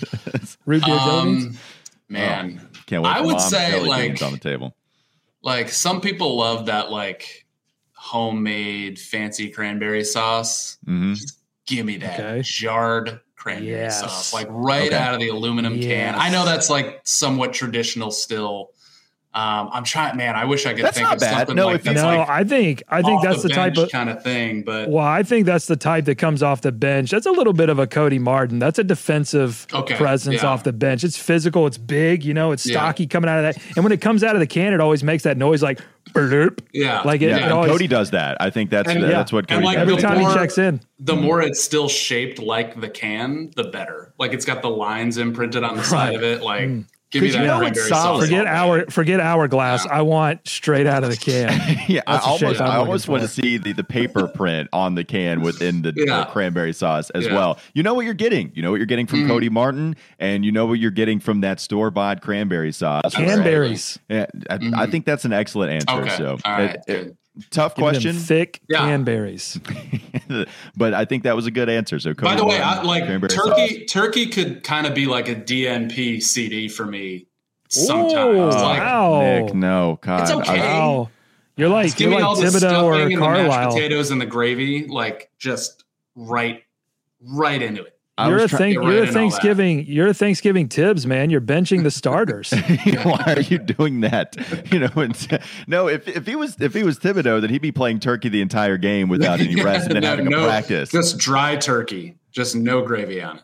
[0.67, 1.45] Root beer jelly beans.
[1.47, 1.59] Um,
[2.09, 3.11] man, Can't wait.
[3.17, 4.75] I would say, like- on the table.
[5.43, 7.47] like some people love that like
[7.93, 10.77] homemade fancy cranberry sauce.
[10.85, 12.43] hmm Just give me that Okay.
[12.45, 14.01] jarred cranberry Yes.
[14.01, 14.97] sauce, like right Okay.
[14.97, 15.85] out of the aluminum Yes.
[15.87, 16.15] can.
[16.21, 18.71] I know that's like somewhat traditional still.
[19.37, 20.37] Um, I'm trying, man.
[20.37, 21.37] I wish I could That's think not of bad.
[21.39, 23.77] something No, like if you- that's No, like I think I think that's the, type
[23.77, 23.91] of.
[23.91, 24.63] kind of thing.
[24.63, 27.11] But Well, I think that's the type that comes off the bench.
[27.11, 28.61] That's a little bit of a Cody Martin.
[28.61, 30.49] That's a defensive Okay, presence yeah.
[30.49, 31.03] off the bench.
[31.03, 31.67] It's physical.
[31.67, 32.25] It's big.
[32.25, 32.75] You know, it's Yeah.
[32.77, 33.63] stocky coming out of that.
[33.77, 35.81] And when it comes out of the can, it always makes that noise like
[36.13, 36.61] burp.
[36.73, 38.37] yeah, Like it- Yeah, it always- Cody does that.
[38.41, 39.83] I think that's And- that's what and Cody like does.
[39.83, 40.81] Every the time he checks in.
[41.01, 44.13] the more it's still shaped like the can, the better.
[44.19, 46.41] Like it's got the lines imprinted on the side of it.
[46.43, 46.71] Like
[47.15, 48.25] give me 'Cause that you know cranberry it's solid.
[48.25, 48.85] Forget all hour.
[48.91, 49.87] Forget hourglass.
[49.87, 51.49] I want straight out of the can.
[51.89, 54.27] yeah, I That's the almost, I'm I looking almost want to see the, the paper
[54.29, 57.35] print on the can within the, the cranberry sauce as Yeah.
[57.35, 57.59] well.
[57.73, 58.53] You know what you're getting.
[58.55, 59.29] You know what you're getting from Mhm.
[59.29, 63.15] Cody Martin, and you know what you're getting from that store bought cranberry sauce.
[63.15, 63.99] Canberries.
[64.09, 66.03] Yeah, I, I think that's an excellent answer.
[66.03, 66.17] Okay.
[66.17, 66.71] So, All right.
[66.71, 67.17] it- it- good.
[67.51, 68.79] Tough Give me them question, thick Yeah.
[68.79, 69.59] canberries.
[70.77, 71.99] but I think that was a good answer.
[71.99, 73.29] So, Cody By the way, I, like turkey,
[73.81, 73.91] sauce.
[73.93, 77.27] turkey could kind of be like a DNP CD for me
[77.77, 78.55] Ooh, sometimes.
[78.57, 79.21] like, wow.
[79.21, 80.61] Nick, no, God, It's okay.
[80.61, 81.11] Wow.
[81.57, 83.17] You're like just give you're me like all the Thibodeau stuffing or and the
[83.49, 85.85] mashed potatoes and the gravy, like just
[86.17, 86.65] right,
[87.21, 87.97] right into it.
[88.17, 89.13] I You're a thank, you're a in all that.
[89.13, 91.31] Thanksgiving you're a Thanksgiving Tibbs man.
[91.31, 92.53] You're benching the starters.
[93.03, 94.37] Why are you doing that?
[94.73, 95.89] You know, and, no.
[95.89, 98.77] If if he was if he was Thibodeau, then he'd be playing turkey the entire
[98.79, 100.91] game without any rest and then No, having no, a practice.
[100.91, 103.43] Just dry turkey, just no gravy on it.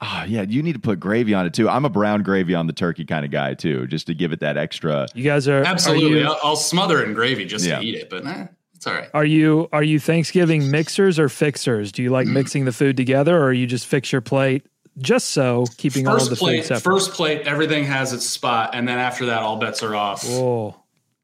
[0.00, 1.68] Ah, yeah, you need to put gravy on it too.
[1.68, 4.38] I'm a brown gravy on the turkey kind of guy too, just to give it
[4.40, 5.08] that extra.
[5.14, 7.80] You guys are Absolutely, Are you, I'll, I'll smother it in gravy just Yeah.
[7.80, 8.46] to eat it, but eh,
[8.78, 9.10] it's all right.
[9.12, 11.90] are you are you Thanksgiving mixers or fixers?
[11.90, 14.64] Do you like mixing the food together, or you just fix your plate
[14.98, 16.92] just so, keeping all of First the plate, food separate?
[16.92, 20.24] first plate, everything has its spot, and then after that, all bets are off.
[20.28, 20.76] oh,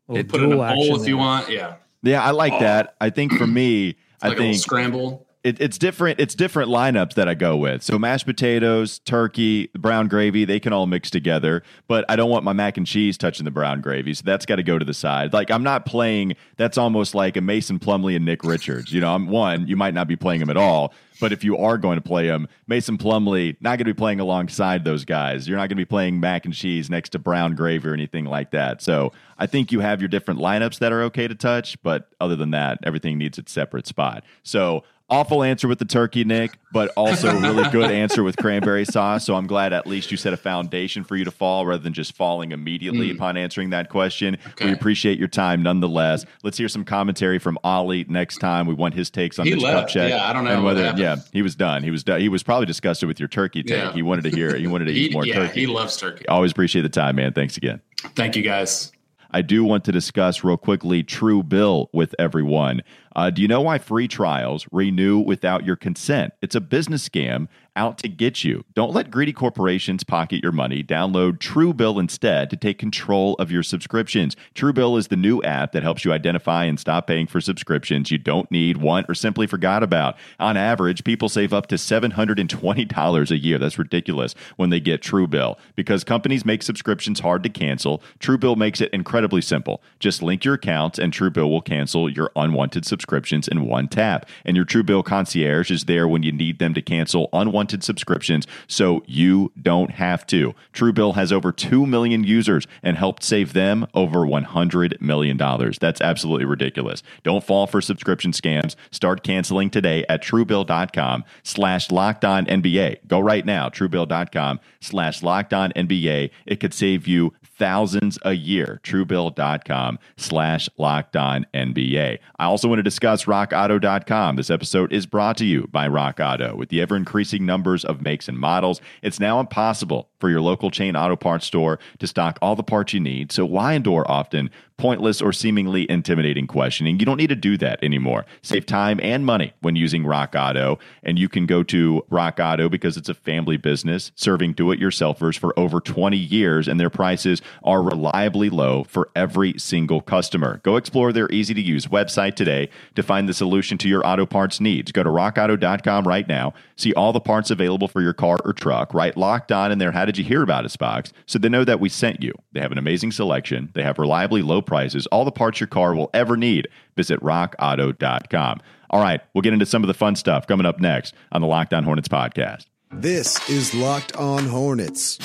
[0.08, 1.16] little Put it in a bowl if you there.
[1.16, 1.48] want.
[1.48, 2.58] Yeah, Yeah, I like oh.
[2.60, 2.96] that.
[3.00, 5.26] I think for me, I like a think scramble.
[5.44, 6.18] It, it's different.
[6.18, 7.82] It's different lineups that I go with.
[7.82, 11.62] So mashed potatoes, turkey, brown gravy, they can all mix together.
[11.86, 14.56] But I don't want my mac and cheese touching the brown gravy, so that's got
[14.56, 15.34] to go to the side.
[15.34, 16.34] Like I'm not playing.
[16.56, 18.90] That's almost like a Mason Plumlee and Nick Richards.
[18.90, 19.68] You know, I'm one.
[19.68, 20.94] You might not be playing him at all.
[21.20, 24.20] But if you are going to play him, Mason Plumlee not going to be playing
[24.20, 25.46] alongside those guys.
[25.46, 28.24] You're not going to be playing mac and cheese next to brown gravy or anything
[28.24, 28.82] like that.
[28.82, 31.80] So I think you have your different lineups that are okay to touch.
[31.82, 34.24] But other than that, everything needs its separate spot.
[34.42, 39.24] So awful answer with the turkey, Nick, but also really good answer with cranberry sauce.
[39.24, 41.92] So I'm glad at least you set a foundation for you to fall rather than
[41.92, 43.14] just falling immediately mm.
[43.14, 44.38] upon answering that question.
[44.50, 44.66] Okay.
[44.66, 46.24] We appreciate your time nonetheless.
[46.42, 48.66] Let's hear some commentary from Ollie next time.
[48.66, 50.08] We want his takes on He this Kupchak.
[50.08, 51.82] Yeah, I don't know And whether, yeah, he was done.
[51.82, 52.20] He was done.
[52.20, 53.76] He was probably disgusted with your turkey take.
[53.76, 53.92] Yeah.
[53.92, 54.60] He wanted to hear it.
[54.60, 55.60] He wanted to He, eat more yeah, turkey.
[55.60, 56.26] he loves turkey.
[56.28, 57.32] Always appreciate the time, man.
[57.32, 57.80] Thanks again.
[58.14, 58.93] Thank you guys.
[59.34, 62.82] I do want to discuss real quickly True Bill with everyone.
[63.16, 66.34] Uh, do you know why free trials renew without your consent?
[66.40, 68.64] It's a business scam out to get you.
[68.74, 70.82] Don't let greedy corporations pocket your money.
[70.82, 74.36] Download Truebill instead to take control of your subscriptions.
[74.54, 78.18] Truebill is the new app that helps you identify and stop paying for subscriptions you
[78.18, 80.16] don't need, want, or simply forgot about.
[80.38, 83.58] On average, people save up to $720 a year.
[83.58, 85.56] That's ridiculous when they get Truebill.
[85.74, 89.82] Because companies make subscriptions hard to cancel, Truebill makes it incredibly simple.
[89.98, 94.28] Just link your accounts and Truebill will cancel your unwanted subscriptions in one tap.
[94.44, 99.02] And your Truebill concierge is there when you need them to cancel unwanted subscriptions so
[99.06, 100.54] you don't have to.
[100.72, 105.36] Truebill has over 2 million users and helped save them over $100 million.
[105.80, 107.02] That's absolutely ridiculous.
[107.22, 108.76] Don't fall for subscription scams.
[108.90, 113.06] Start canceling today at truebill.com slash locked on NBA.
[113.06, 116.30] Go right now, truebill.com slash locked on NBA.
[116.46, 118.80] It could save you thousands a year.
[118.84, 122.18] Truebill.com slash locked on NBA.
[122.38, 124.36] I also want to discuss rockauto.com.
[124.36, 126.56] This episode is brought to you by Rock Auto.
[126.56, 130.70] With the ever increasing numbers of makes and models, it's now impossible for your local
[130.70, 133.30] chain auto parts store to stock all the parts you need.
[133.30, 136.98] So why endure often pointless or seemingly intimidating questioning?
[136.98, 138.24] You don't need to do that anymore.
[138.40, 140.78] Save time and money when using Rock Auto.
[141.02, 144.80] And you can go to Rock Auto because it's a family business serving do it
[144.80, 150.60] yourselfers for over 20 years, and their prices are reliably low for every single customer.
[150.62, 154.24] Go explore their easy to use website today to find the solution to your auto
[154.24, 154.90] parts needs.
[154.90, 156.54] Go to rockauto.com right now.
[156.76, 159.14] See all the parts available for your car or truck, right?
[159.16, 159.92] Locked on in there.
[159.92, 161.12] How did you hear about us box?
[161.26, 162.32] So they know that we sent you.
[162.52, 163.70] They have an amazing selection.
[163.74, 166.68] They have reliably low prices, all the parts your car will ever need.
[166.96, 168.60] Visit rockauto.com.
[168.90, 171.48] All right, we'll get into some of the fun stuff coming up next on the
[171.48, 172.66] Locked On Hornets podcast.
[172.92, 175.18] This is Locked On Hornets.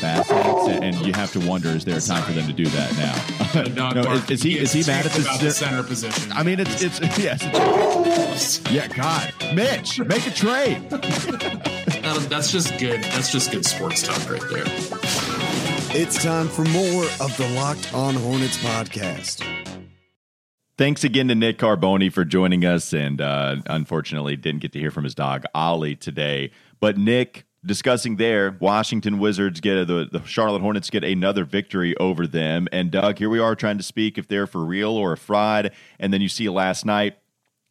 [0.00, 2.96] Bass and you have to wonder: is there a time for them to do that
[2.96, 3.92] now?
[3.92, 6.32] no, is, is, he is he mad at the, the, center position?
[6.32, 7.40] I mean, it's it's yes.
[8.32, 10.88] It's, yeah, God, Mitch, make a trade.
[12.20, 13.02] that's just good.
[13.04, 14.64] That's just good sports talk right there.
[15.94, 19.46] It's time for more of the Locked On Hornets podcast.
[20.78, 24.90] Thanks again to Nick Carboni for joining us, and uh, unfortunately, didn't get to hear
[24.90, 26.50] from his dog Ollie today.
[26.80, 31.96] But Nick, discussing there, Washington Wizards get a, the, the Charlotte Hornets get another victory
[31.98, 32.68] over them.
[32.72, 35.72] And Doug, here we are trying to speak if they're for real or a fraud.
[36.00, 37.18] And then you see last night,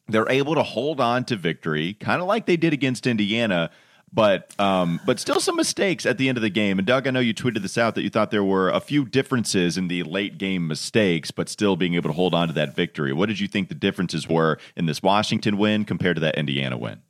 [0.08, 3.72] they're able to hold on to victory, kind of like they did against Indiana.
[4.14, 6.78] But um, but still some mistakes at the end of the game.
[6.80, 9.06] And Doug, I know you tweeted this out that you thought there were a few
[9.06, 12.76] differences in the late game mistakes, but still being able to hold on to that
[12.76, 13.14] victory.
[13.14, 16.78] What did you think the differences were in this Washington win compared to that Indiana
[16.78, 17.02] win?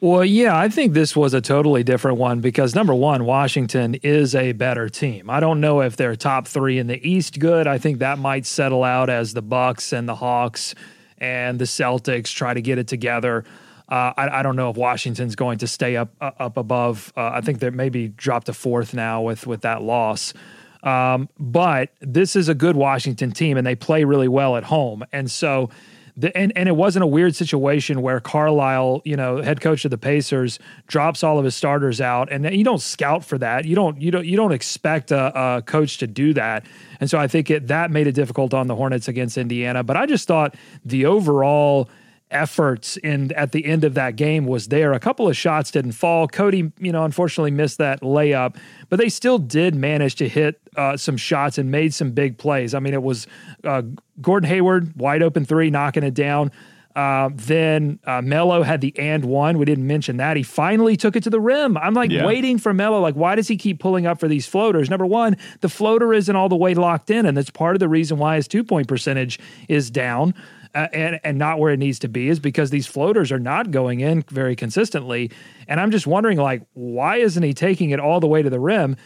[0.00, 4.34] Well, yeah, I think this was a totally different one because number one, Washington is
[4.34, 5.30] a better team.
[5.30, 7.66] I don't know if they're top three in the East good.
[7.66, 10.74] I think that might settle out as the Bucks and the Hawks
[11.16, 13.44] and the Celtics try to get it together.
[13.88, 17.12] Uh, I, I, don't know if Washington's going to stay up uh, up above.
[17.16, 20.34] Uh, I think they maybe dropped to fourth now with with that loss.
[20.82, 25.04] Um, but this is a good Washington team, and they play really well at home.
[25.12, 25.70] And so
[26.16, 29.90] the, and, and it wasn't a weird situation where Carlisle, you know, head coach of
[29.90, 33.66] the Pacers, drops all of his starters out, and you don't scout for that.
[33.66, 36.64] You don't you don't you don't expect a, a coach to do that.
[37.00, 39.82] And so I think it, that made it difficult on the Hornets against Indiana.
[39.82, 41.90] But I just thought the overall
[42.30, 44.92] efforts in at the end of that game was there.
[44.92, 46.26] A couple of shots didn't fall.
[46.26, 48.56] Cody, you know, unfortunately missed that layup,
[48.88, 52.74] but they still did manage to hit uh, some shots and made some big plays.
[52.74, 53.26] I mean, it was
[53.64, 53.82] uh,
[54.20, 56.50] Gordon Hayward wide open three, knocking it down.
[56.96, 59.58] Uh, then uh, Melo had the and one.
[59.58, 60.38] We didn't mention that.
[60.38, 61.76] He finally took it to the rim.
[61.76, 62.24] I'm like yeah.
[62.24, 63.00] waiting for Melo.
[63.00, 64.88] Like, why does he keep pulling up for these floaters?
[64.88, 67.88] Number one, the floater isn't all the way locked in, and that's part of the
[67.88, 70.34] reason why his two point percentage is down
[70.76, 73.70] uh, and and not where it needs to be is because these floaters are not
[73.70, 75.30] going in very consistently.
[75.66, 78.60] And I'm just wondering, like, why isn't he taking it all the way to the
[78.60, 78.96] rim?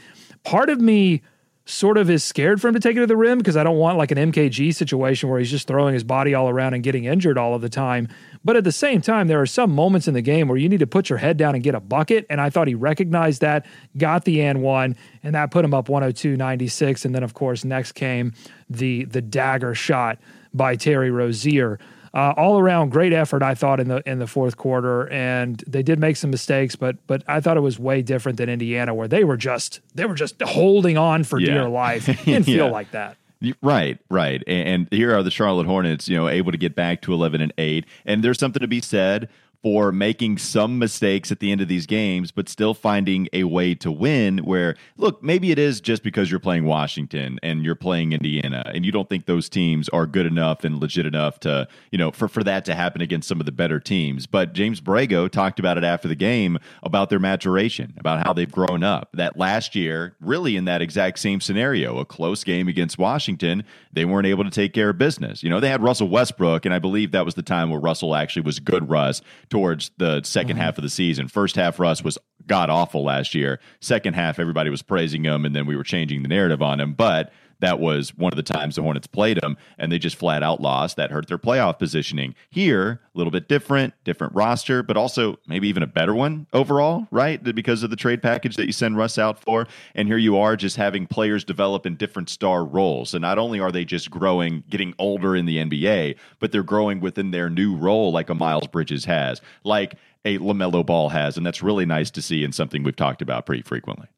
[0.42, 1.22] Part of me
[1.66, 3.76] sort of is scared for him to take it to the rim because I don't
[3.76, 7.04] want like an MKG situation where he's just throwing his body all around and getting
[7.04, 8.08] injured all of the time.
[8.44, 10.80] But at the same time, there are some moments in the game where you need
[10.80, 12.26] to put your head down and get a bucket.
[12.28, 15.88] And I thought he recognized that, got the and one, and that put him up
[15.88, 17.04] 102 96.
[17.04, 18.32] And then, of course, next came
[18.68, 20.18] the the dagger shot
[20.52, 21.78] by Terry Rozier.
[22.12, 23.40] Uh, all around, great effort.
[23.40, 26.96] I thought in the in the fourth quarter, and they did make some mistakes, but
[27.06, 30.16] but I thought it was way different than Indiana, where they were just they were
[30.16, 31.52] just holding on for yeah.
[31.52, 32.08] dear life.
[32.26, 32.40] Yeah.
[32.40, 33.16] feel like that.
[33.62, 34.42] Right, right.
[34.46, 37.52] And here are the Charlotte Hornets, you know, able to get back to 11 and
[37.56, 37.86] 8.
[38.04, 39.30] And there's something to be said
[39.62, 43.74] for making some mistakes at the end of these games, but still finding a way
[43.74, 44.38] to win.
[44.38, 48.86] Where, look, maybe it is just because you're playing Washington and you're playing Indiana, and
[48.86, 52.26] you don't think those teams are good enough and legit enough to, you know, for,
[52.26, 54.26] for that to happen against some of the better teams.
[54.26, 58.50] But James Borrego talked about it after the game about their maturation, about how they've
[58.50, 59.10] grown up.
[59.12, 64.04] That last year, really in that exact same scenario, a close game against Washington, they
[64.04, 65.42] weren't able to take care of business.
[65.42, 68.14] You know, they had Russell Westbrook, and I believe that was the time where Russell
[68.14, 69.20] actually was good, Russ
[69.50, 70.58] towards the 2nd mm-hmm.
[70.58, 71.28] half of the season.
[71.28, 73.60] First half, Russ was god awful last year.
[73.80, 76.94] Second half, everybody was praising him, and then we were changing the narrative on him.
[76.94, 80.42] But that was one of the times the Hornets played them, and they just flat
[80.42, 80.96] out lost.
[80.96, 82.34] That hurt their playoff positioning.
[82.50, 87.06] Here, a little bit different, different roster, but also maybe even a better one overall,
[87.10, 87.42] right?
[87.42, 89.66] Because of the trade package that you send Russ out for.
[89.94, 93.14] And here you are just having players develop in different star roles.
[93.14, 97.00] And not only are they just growing, getting older in the NBA, but they're growing
[97.00, 99.94] within their new role, like a Miles Bridges has, like
[100.24, 101.36] a LaMelo Ball has.
[101.36, 104.08] And that's really nice to see and something we've talked about pretty frequently.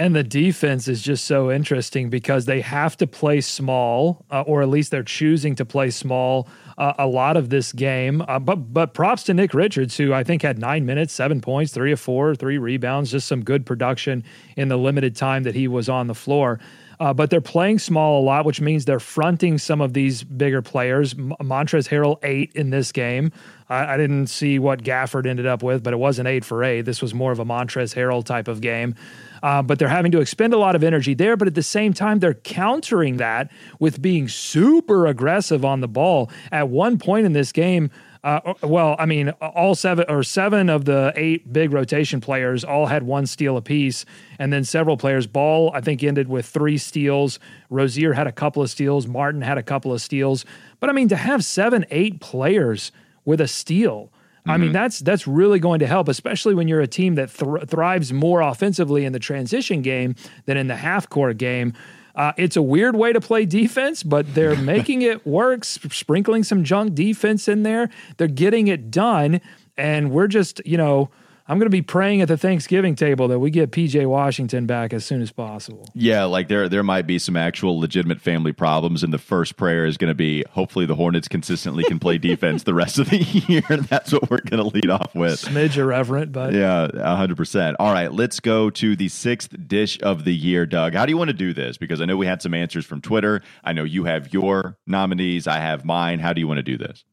[0.00, 4.62] And the defense is just so interesting because they have to play small, uh, or
[4.62, 8.24] at least they're choosing to play small uh, a lot of this game.
[8.26, 11.74] Uh, but but props to Nick Richards, who I think had nine minutes, seven points,
[11.74, 14.24] three of four, three rebounds, just some good production
[14.56, 16.60] in the limited time that he was on the floor.
[16.98, 20.62] Uh, but they're playing small a lot, which means they're fronting some of these bigger
[20.62, 21.12] players.
[21.12, 23.32] M- Montrezl Harrell eight in this game.
[23.68, 26.82] I, I, didn't see what Gafford ended up with, but it wasn't eight for eight.
[26.82, 28.94] This was more of a Montrezl Harrell type of game.
[29.42, 31.36] Uh, but they're having to expend a lot of energy there.
[31.36, 36.30] But at the same time, they're countering that with being super aggressive on the ball.
[36.52, 37.90] At one point in this game,
[38.22, 42.86] uh, well, I mean, all seven or seven of the eight big rotation players all
[42.86, 44.04] had one steal apiece,
[44.38, 45.26] and then several players.
[45.26, 47.38] Ball, I think, ended with three steals.
[47.70, 49.06] Rozier had a couple of steals.
[49.06, 50.44] Martin had a couple of steals.
[50.80, 52.92] But I mean, to have seven, eight players
[53.24, 54.50] with a steal Mm-hmm.
[54.50, 54.74] I mean, mm-hmm.
[54.74, 58.40] that's that's really going to help, especially when you're a team that th- thrives more
[58.40, 60.14] offensively in the transition game
[60.46, 61.74] than in the half court game.
[62.14, 66.42] Uh, it's a weird way to play defense, but they're making it work, sp- sprinkling
[66.42, 67.88] some junk defense in there.
[68.16, 69.40] They're getting it done,
[69.76, 71.10] and we're just, you know,
[71.50, 74.92] I'm going to be praying at the Thanksgiving table that we get PJ Washington back
[74.92, 75.84] as soon as possible.
[75.94, 79.84] Yeah, like there there might be some actual legitimate family problems, and the first prayer
[79.84, 83.16] is going to be hopefully the Hornets consistently can play defense the rest of the
[83.48, 83.62] year.
[83.68, 85.42] That's what we're going to lead off with.
[85.42, 86.86] Smidge irreverent, but yeah,
[87.16, 87.76] hundred percent.
[87.80, 90.94] All right, let's go to the sixth dish of the year, Doug.
[90.94, 91.78] How do you want to do this?
[91.78, 93.42] Because I know we had some answers from Twitter.
[93.64, 95.48] I know you have your nominees.
[95.48, 96.20] I have mine.
[96.20, 97.04] How do you want to do this?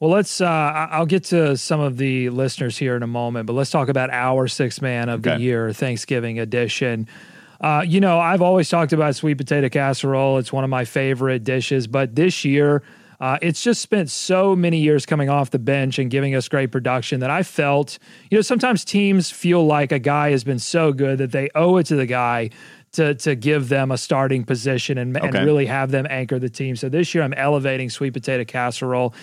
[0.00, 0.40] Well, let's.
[0.40, 0.46] Uh,
[0.90, 4.10] I'll get to some of the listeners here in a moment, but let's talk about
[4.10, 5.36] our six man of okay.
[5.36, 7.08] the year Thanksgiving edition.
[7.60, 10.38] Uh, you know, I've always talked about sweet potato casserole.
[10.38, 12.82] It's one of my favorite dishes, but this year,
[13.18, 16.70] uh, it's just spent so many years coming off the bench and giving us great
[16.70, 17.98] production that I felt,
[18.30, 21.78] you know, sometimes teams feel like a guy has been so good that they owe
[21.78, 22.50] it to the guy
[22.92, 25.26] to to give them a starting position and, okay.
[25.26, 26.76] and really have them anchor the team.
[26.76, 29.14] So this year, I'm elevating sweet potato casserole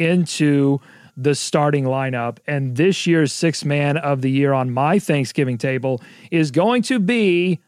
[0.00, 0.80] into
[1.16, 2.38] the starting lineup.
[2.46, 6.98] And this year's sixth man of the year on my Thanksgiving table is going to
[6.98, 7.60] be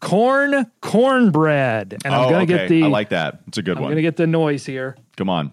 [0.00, 1.98] corn cornbread.
[2.04, 2.62] And I'm oh, going to okay.
[2.64, 2.82] get the.
[2.84, 3.40] I like that.
[3.46, 3.92] It's a good I'm one.
[3.92, 4.96] I'm going to get the noise here.
[5.16, 5.52] Come on.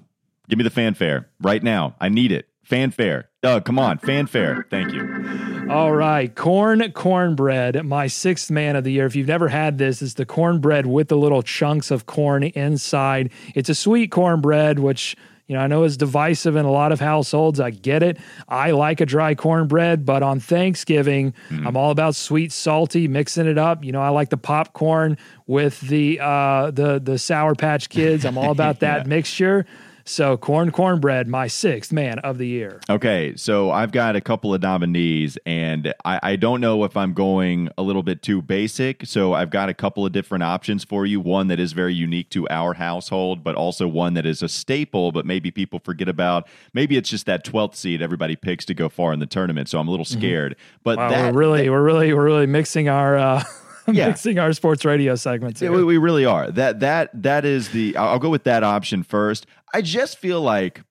[0.49, 1.95] Give me the fanfare right now.
[2.01, 2.47] I need it.
[2.63, 3.29] Fanfare.
[3.41, 3.97] Doug, come on.
[3.99, 4.67] Fanfare.
[4.69, 5.67] Thank you.
[5.71, 6.35] All right.
[6.35, 9.05] Corn cornbread, my sixth man of the year.
[9.05, 13.31] If you've never had this, it's the cornbread with the little chunks of corn inside.
[13.55, 15.15] It's a sweet cornbread, which
[15.49, 17.59] you know, I know it's divisive in a lot of households.
[17.59, 18.19] I get it.
[18.47, 21.65] I like a dry cornbread, but on Thanksgiving, mm.
[21.65, 23.83] I'm all about sweet, salty, mixing it up.
[23.83, 28.25] You know, I like the popcorn with the uh, the the Sour Patch Kids.
[28.25, 29.07] I'm all about that yeah.
[29.07, 29.65] mixture.
[30.09, 32.81] So corn cornbread, my sixth man of the year.
[32.89, 37.13] Okay, so I've got a couple of nominees, and I, I, don't know if I'm
[37.13, 39.05] going a little bit too basic.
[39.05, 41.19] So I've got a couple of different options for you.
[41.19, 45.11] One that is very unique to our household, but also one that is a staple,
[45.11, 46.47] but maybe people forget about.
[46.73, 49.69] Maybe it's just that 12th seed everybody picks to go far in the tournament.
[49.69, 50.19] So I'm a little mm-hmm.
[50.19, 50.53] scared.
[50.53, 50.79] Mm-hmm.
[50.83, 53.15] But wow, that, we're really, that, we're really, we're really mixing our.
[53.15, 53.43] Uh,
[53.93, 54.07] yeah.
[54.07, 55.61] mixing our sports radio segments.
[55.61, 56.51] Yeah, we, we, really are.
[56.51, 57.95] That that that is the.
[57.97, 59.45] I'll go with that option first.
[59.73, 60.83] I just feel like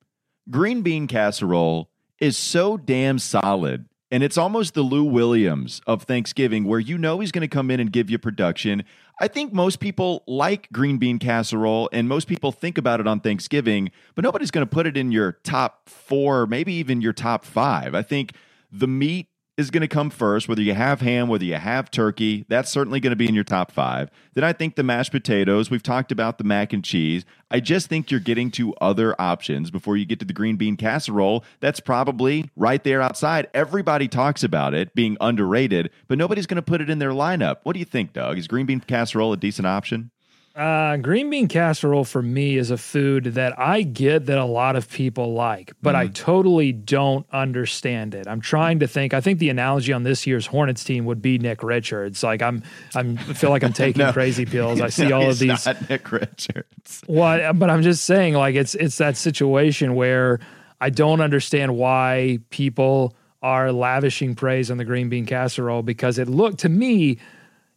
[0.50, 3.86] green bean casserole is so damn solid.
[4.10, 7.70] And it's almost the Lou Williams of Thanksgiving, where you know he's going to come
[7.70, 8.84] in and give you production.
[9.20, 13.20] I think most people like green bean casserole, and most people think about it on
[13.20, 17.44] Thanksgiving, but nobody's going to put it in your top four, maybe even your top
[17.44, 17.94] five.
[17.94, 18.32] I think
[18.72, 19.26] the meat
[19.58, 22.46] is going to come first, whether you have ham, whether you have turkey.
[22.48, 24.08] That's certainly going to be in your top five.
[24.34, 25.68] Then I think the mashed potatoes.
[25.68, 27.24] We've talked about the mac and cheese.
[27.50, 30.76] I just think you're getting to other options before you get to the green bean
[30.76, 31.44] casserole.
[31.58, 33.48] That's probably right there outside.
[33.52, 37.56] Everybody talks about it being underrated, but nobody's going to put it in their lineup.
[37.64, 38.38] What do you think, Doug?
[38.38, 40.12] Is green bean casserole a decent option?
[40.58, 44.74] Uh, green bean casserole for me is a food that I get that a lot
[44.74, 45.98] of people like, but mm.
[45.98, 48.26] I totally don't understand it.
[48.26, 49.14] I'm trying to think.
[49.14, 52.24] I think the analogy on this year's Hornets team would be Nick Richards.
[52.24, 52.64] Like I'm,
[52.96, 54.80] I'm I feel like I'm taking no, crazy pills.
[54.80, 55.64] I see no, all of these.
[55.88, 57.04] Nick Richards.
[57.06, 57.56] What?
[57.56, 60.40] But I'm just saying, like it's it's that situation where
[60.80, 66.26] I don't understand why people are lavishing praise on the green bean casserole because it
[66.26, 67.18] looked to me,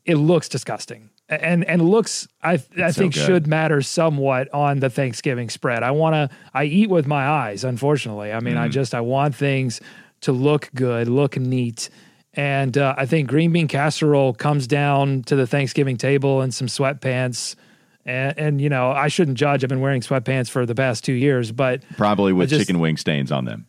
[0.03, 3.25] it looks disgusting and and looks I I think good.
[3.25, 5.81] should matter somewhat on the Thanksgiving spread.
[5.83, 7.63] I want to I eat with my eyes.
[7.63, 8.71] Unfortunately, I mean I Mm.
[8.71, 9.79] just I want things
[10.21, 11.89] to look good, look neat.
[12.33, 16.67] And uh, I think green bean casserole comes down to the Thanksgiving table in some
[16.67, 17.55] sweatpants.
[18.05, 19.63] And, and you know, I shouldn't judge.
[19.63, 22.97] I've been wearing sweatpants for the past two years, but Probably with just- chicken wing
[22.97, 23.65] stains on them.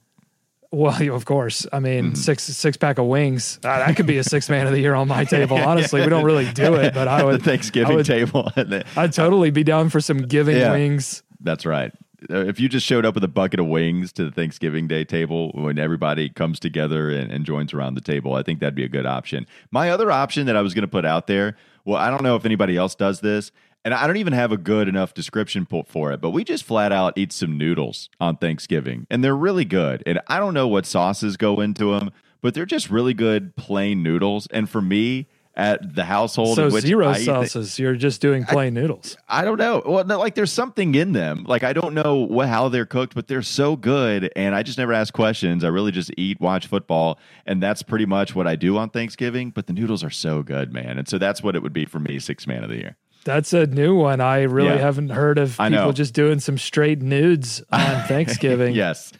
[0.73, 1.67] Well, of course.
[1.73, 2.15] I mean, Mm-hmm.
[2.15, 3.59] six six pack of wings.
[3.63, 5.57] Uh, that could be a six man of the year on my table.
[5.59, 7.43] Honestly, we don't really do it, but I the would.
[7.43, 8.51] Thanksgiving I would, table.
[8.97, 10.73] I'd totally be down for some giving Yeah.
[10.73, 11.23] wings.
[11.41, 11.93] That's right.
[12.31, 15.05] Uh, If you just showed up with a bucket of wings to the Thanksgiving Day
[15.05, 18.85] table when everybody comes together and, and joins around the table, I think that'd be
[18.85, 19.47] a good option.
[19.73, 22.37] My other option that I was going to put out there, well, I don't know
[22.37, 23.51] if anybody else does this,
[23.85, 26.93] and I don't even have a good enough description for it, but we just flat
[26.93, 30.03] out eat some noodles on Thanksgiving, and they're really good.
[30.07, 32.11] And I don't know what sauces go into them,
[32.41, 34.47] but they're just really good plain noodles.
[34.51, 37.79] And for me, at the household, So zero I sauces.
[37.79, 39.17] You're just doing plain noodles.
[39.29, 39.83] I don't know.
[39.85, 41.45] Well, no, like there's something in them.
[41.47, 44.79] Like I don't know what how they're cooked, but they're so good, and I just
[44.79, 45.63] never ask questions.
[45.65, 49.51] I really just eat, watch football, and that's pretty much what I do on Thanksgiving.
[49.51, 51.99] But the noodles are so good, man, and so that's what it would be for
[51.99, 52.97] me, six man of the year.
[53.25, 54.21] That's a new one.
[54.21, 54.79] I really Yeah.
[54.79, 58.75] haven't heard of people just doing some straight nudes on Thanksgiving.
[58.75, 59.13] yes,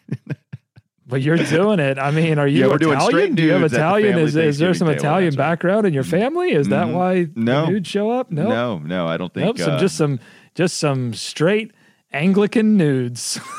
[1.07, 1.99] But you're doing it.
[1.99, 3.35] I mean, are you Yeah, Italian?
[3.35, 4.19] Do you have at the Italian?
[4.19, 6.53] Is, is there some Italian background in your family?
[6.53, 6.93] Is that Mhm.
[6.95, 7.67] why No.
[7.67, 8.31] the nudes show up?
[8.31, 8.49] No.
[8.49, 9.45] no, no, I don't think.
[9.47, 9.59] Nope.
[9.59, 10.21] Some uh, just some
[10.55, 11.73] just some straight
[12.13, 13.39] Anglican nudes.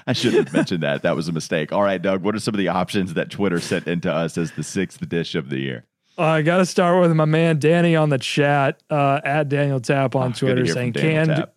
[0.06, 1.02] I shouldn't have mentioned that.
[1.02, 1.72] That was a mistake.
[1.72, 2.22] All right, Doug.
[2.22, 5.34] What are some of the options that Twitter sent into us as the sixth dish
[5.34, 5.84] of the year?
[6.18, 9.80] Uh, I got to start with my man Danny on the chat uh, at Daniel
[9.80, 11.54] Tap on Oh, Twitter saying canned Tap.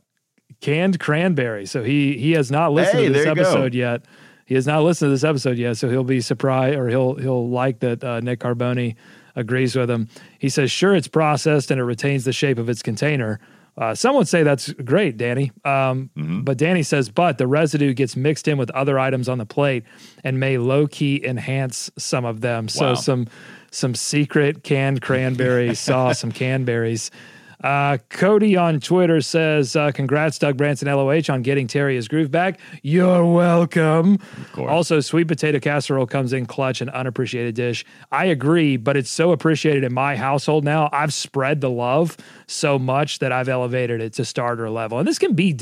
[0.61, 1.65] canned cranberry.
[1.65, 3.41] So he he has not listened Hey, to this you go.
[3.41, 4.05] episode yet.
[4.45, 7.49] He has not listened to this episode yet, so he'll be surprised or he'll he'll
[7.49, 8.95] like that uh, Nick Carboni
[9.35, 10.07] agrees with him.
[10.39, 13.39] He says, "Sure, it's processed and it retains the shape of its container."
[13.77, 15.51] Uh, some would say that's great, Danny.
[15.65, 16.43] Um, Mm-hmm.
[16.43, 19.83] But Danny says, but the residue gets mixed in with other items on the plate
[20.23, 22.69] and may low key enhance some of them.
[22.69, 22.93] So Wow.
[22.93, 23.27] some
[23.75, 27.11] some secret canned cranberry sauce, some canberries.
[27.63, 32.31] Uh, Cody on Twitter says, uh, "Congrats, Doug Branson LOH, on getting Terry his groove
[32.31, 32.59] back.
[32.83, 34.19] You're welcome."
[34.57, 37.85] Also, sweet potato casserole comes in clutch, an unappreciated dish.
[38.11, 40.89] I agree, but it's so appreciated in my household now.
[40.91, 44.99] I've spread the love so much that I've elevated it to starter level.
[44.99, 45.55] And this can be.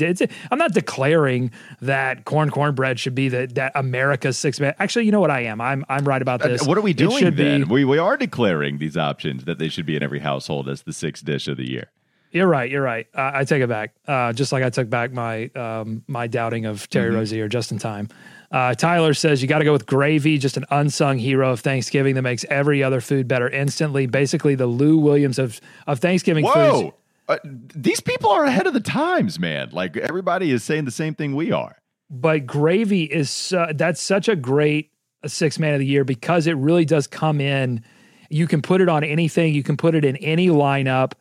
[0.50, 4.74] I'm not declaring that corn cornbread should be the that America's six man.
[4.78, 5.60] Actually, you know what I am.
[5.60, 6.62] I'm I'm right about this.
[6.62, 7.62] Uh, What are we doing then?
[7.62, 10.82] Be, we we are declaring these options that they should be in every household as
[10.82, 11.90] the sixth dish of the year.
[12.34, 12.68] You're right.
[12.68, 13.06] You're right.
[13.14, 13.94] Uh, I take it back.
[14.08, 17.16] Uh, just like I took back my um, my doubting of Terry Mm-hmm.
[17.16, 18.08] Rozier just in time.
[18.50, 22.16] Uh, Tyler says you got to go with gravy, just an unsung hero of Thanksgiving
[22.16, 24.06] that makes every other food better instantly.
[24.06, 26.56] Basically, the Lou Williams of of Thanksgiving foods.
[26.56, 26.94] Whoa!
[27.28, 29.70] Uh, these people are ahead of the times, man.
[29.70, 31.76] Like everybody is saying the same thing we are.
[32.10, 34.90] But gravy is that's such a great
[35.24, 37.84] six man of the year because it really does come in.
[38.28, 39.54] You can put it on anything.
[39.54, 41.12] You can put it in any lineup.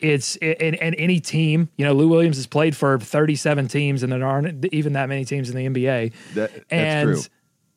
[0.00, 1.68] It's and in any team.
[1.76, 5.24] You know, Lou Williams has played for 37 teams, and there aren't even that many
[5.24, 6.12] teams in the NBA.
[6.34, 7.22] That- that's and, true.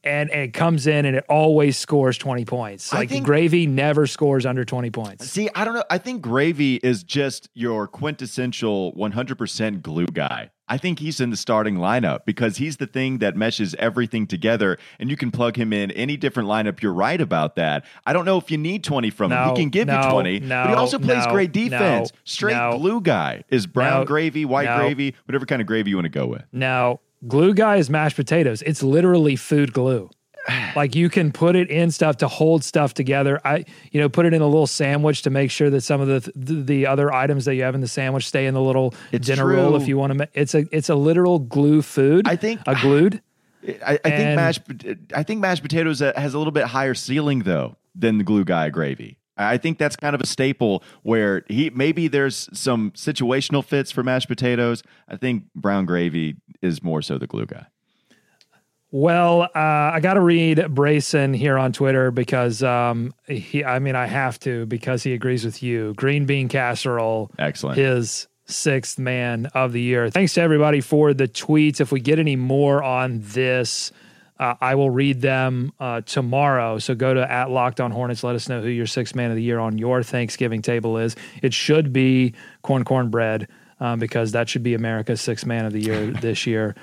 [0.04, 2.94] And, and it comes in and it always scores 20 points.
[2.94, 5.30] Like think- gravy never scores under 20 points.
[5.30, 5.84] See, I don't know.
[5.90, 10.52] I think Gravy is just your quintessential 100% glue guy.
[10.70, 14.78] I think he's in the starting lineup because he's the thing that meshes everything together,
[15.00, 16.82] and you can plug him in any different lineup.
[16.82, 17.86] You're right about that.
[18.06, 19.50] I don't know if you need 20 from him.
[19.50, 22.12] He can give no, you 20, but he also plays no, great defense.
[22.12, 22.78] no, Straight no.
[22.78, 24.78] glue guy is brown No, gravy, white no.
[24.78, 26.44] gravy, whatever kind of gravy you want to go with.
[26.52, 28.62] Now, glue guy is mashed potatoes.
[28.64, 30.10] It's literally food glue.
[30.76, 33.42] Like you can put it in stuff to hold stuff together.
[33.44, 36.08] I, you know, put it in a little sandwich to make sure that some of
[36.08, 38.94] the the, the other items that you have in the sandwich stay in the little
[39.12, 39.76] It's dinner roll.
[39.76, 42.28] If you want to, ma- it's a it's a literal glue food.
[42.28, 43.22] I think- a glued.
[43.86, 44.62] I, I think mashed.
[45.14, 48.46] I think mashed potatoes uh, has a little bit higher ceiling though than the glue
[48.46, 49.18] guy gravy.
[49.36, 54.04] I think that's kind of a staple where he maybe there's some situational fits for
[54.04, 54.84] mashed potatoes.
[55.08, 57.68] I think brown gravy is more so the glue guy.
[58.90, 63.96] Well, uh, I got to read Brayson here on Twitter because um, he, I mean,
[63.96, 65.94] I have to because he agrees with you.
[65.96, 67.78] Green bean casserole, Excellent.
[67.78, 70.10] his sixth man of the year.
[70.10, 71.82] Thanks to everybody for the tweets.
[71.82, 73.92] If we get any more on this,
[74.40, 76.80] uh, I will read them uh, tomorrow.
[76.80, 78.24] So go to at Locked On Hornets.
[78.24, 81.16] Let us know who your sixth man of the year on your Thanksgiving table is.
[81.42, 83.50] It should be corn cornbread
[83.82, 86.76] um, because that should be America's sixth man of the year this year.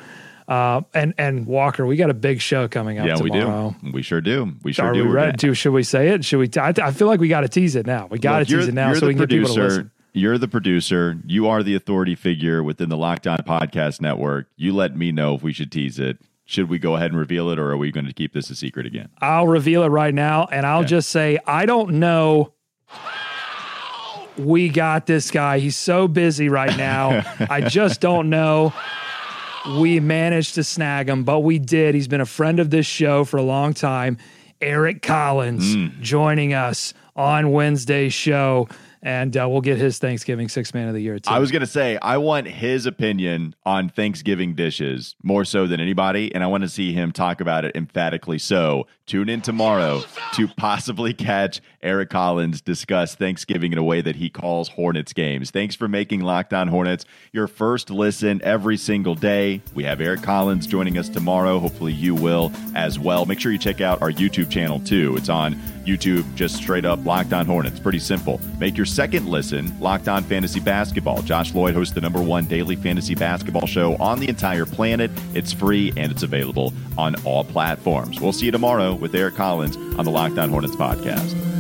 [0.47, 3.07] Uh, and and Walker, we got a big show coming up.
[3.07, 3.75] Yeah, tomorrow.
[3.83, 3.95] we do.
[3.97, 4.53] We sure do.
[4.63, 5.05] We sure Are do.
[5.05, 5.55] we ready gonna- to?
[5.55, 6.25] Should we say it?
[6.25, 6.49] Should we?
[6.49, 8.09] T- I, feel like we got to tease it now.
[8.11, 9.69] We got to tease it now so the we can get people to producer.
[9.69, 9.91] listen.
[10.17, 11.17] You're the producer.
[11.27, 14.47] You are the authority figure within the Locked On Podcast Network.
[14.57, 16.19] You let me know if we should tease it.
[16.45, 18.55] Should we go ahead and reveal it, or are we going to keep this a
[18.55, 19.09] secret again?
[19.21, 20.89] I'll reveal it right now, and I'll Okay.
[20.89, 22.53] just say I don't know.
[24.37, 25.59] We got this guy.
[25.61, 27.23] He's so busy right now.
[27.51, 28.73] I just don't know.
[29.79, 31.95] We managed to snag him, but we did.
[31.95, 34.19] He's been a friend of this show for a long time.
[34.61, 36.01] Eric Collins Mm.
[36.01, 38.69] joining us on Wednesday's show,
[39.05, 41.31] and uh, we'll get his Thanksgiving Six Man of the Year too.
[41.31, 45.79] I was going to say, I want his opinion on Thanksgiving dishes more so than
[45.79, 48.39] anybody, and I want to see him talk about it emphatically.
[48.39, 50.03] So tune in tomorrow
[50.33, 55.51] to possibly catch Eric Collins discuss Thanksgiving in a way that he calls Hornets games.
[55.51, 59.61] Thanks for making Locked On Hornets your first listen every single day.
[59.75, 61.59] We have Eric Collins joining us tomorrow.
[61.59, 63.27] Hopefully, you will as well.
[63.27, 65.15] Make sure you check out our YouTube channel too.
[65.17, 67.79] It's on YouTube, just straight up Locked On Hornets.
[67.79, 68.41] Pretty simple.
[68.59, 71.21] Make your second listen Locked On Fantasy Basketball.
[71.23, 75.11] Josh Lloyd hosts the number one daily fantasy basketball show on the entire planet.
[75.35, 78.21] It's free and it's available on all platforms.
[78.21, 81.54] We'll see you tomorrow with Eric Collins on the Locked On Hornets podcast.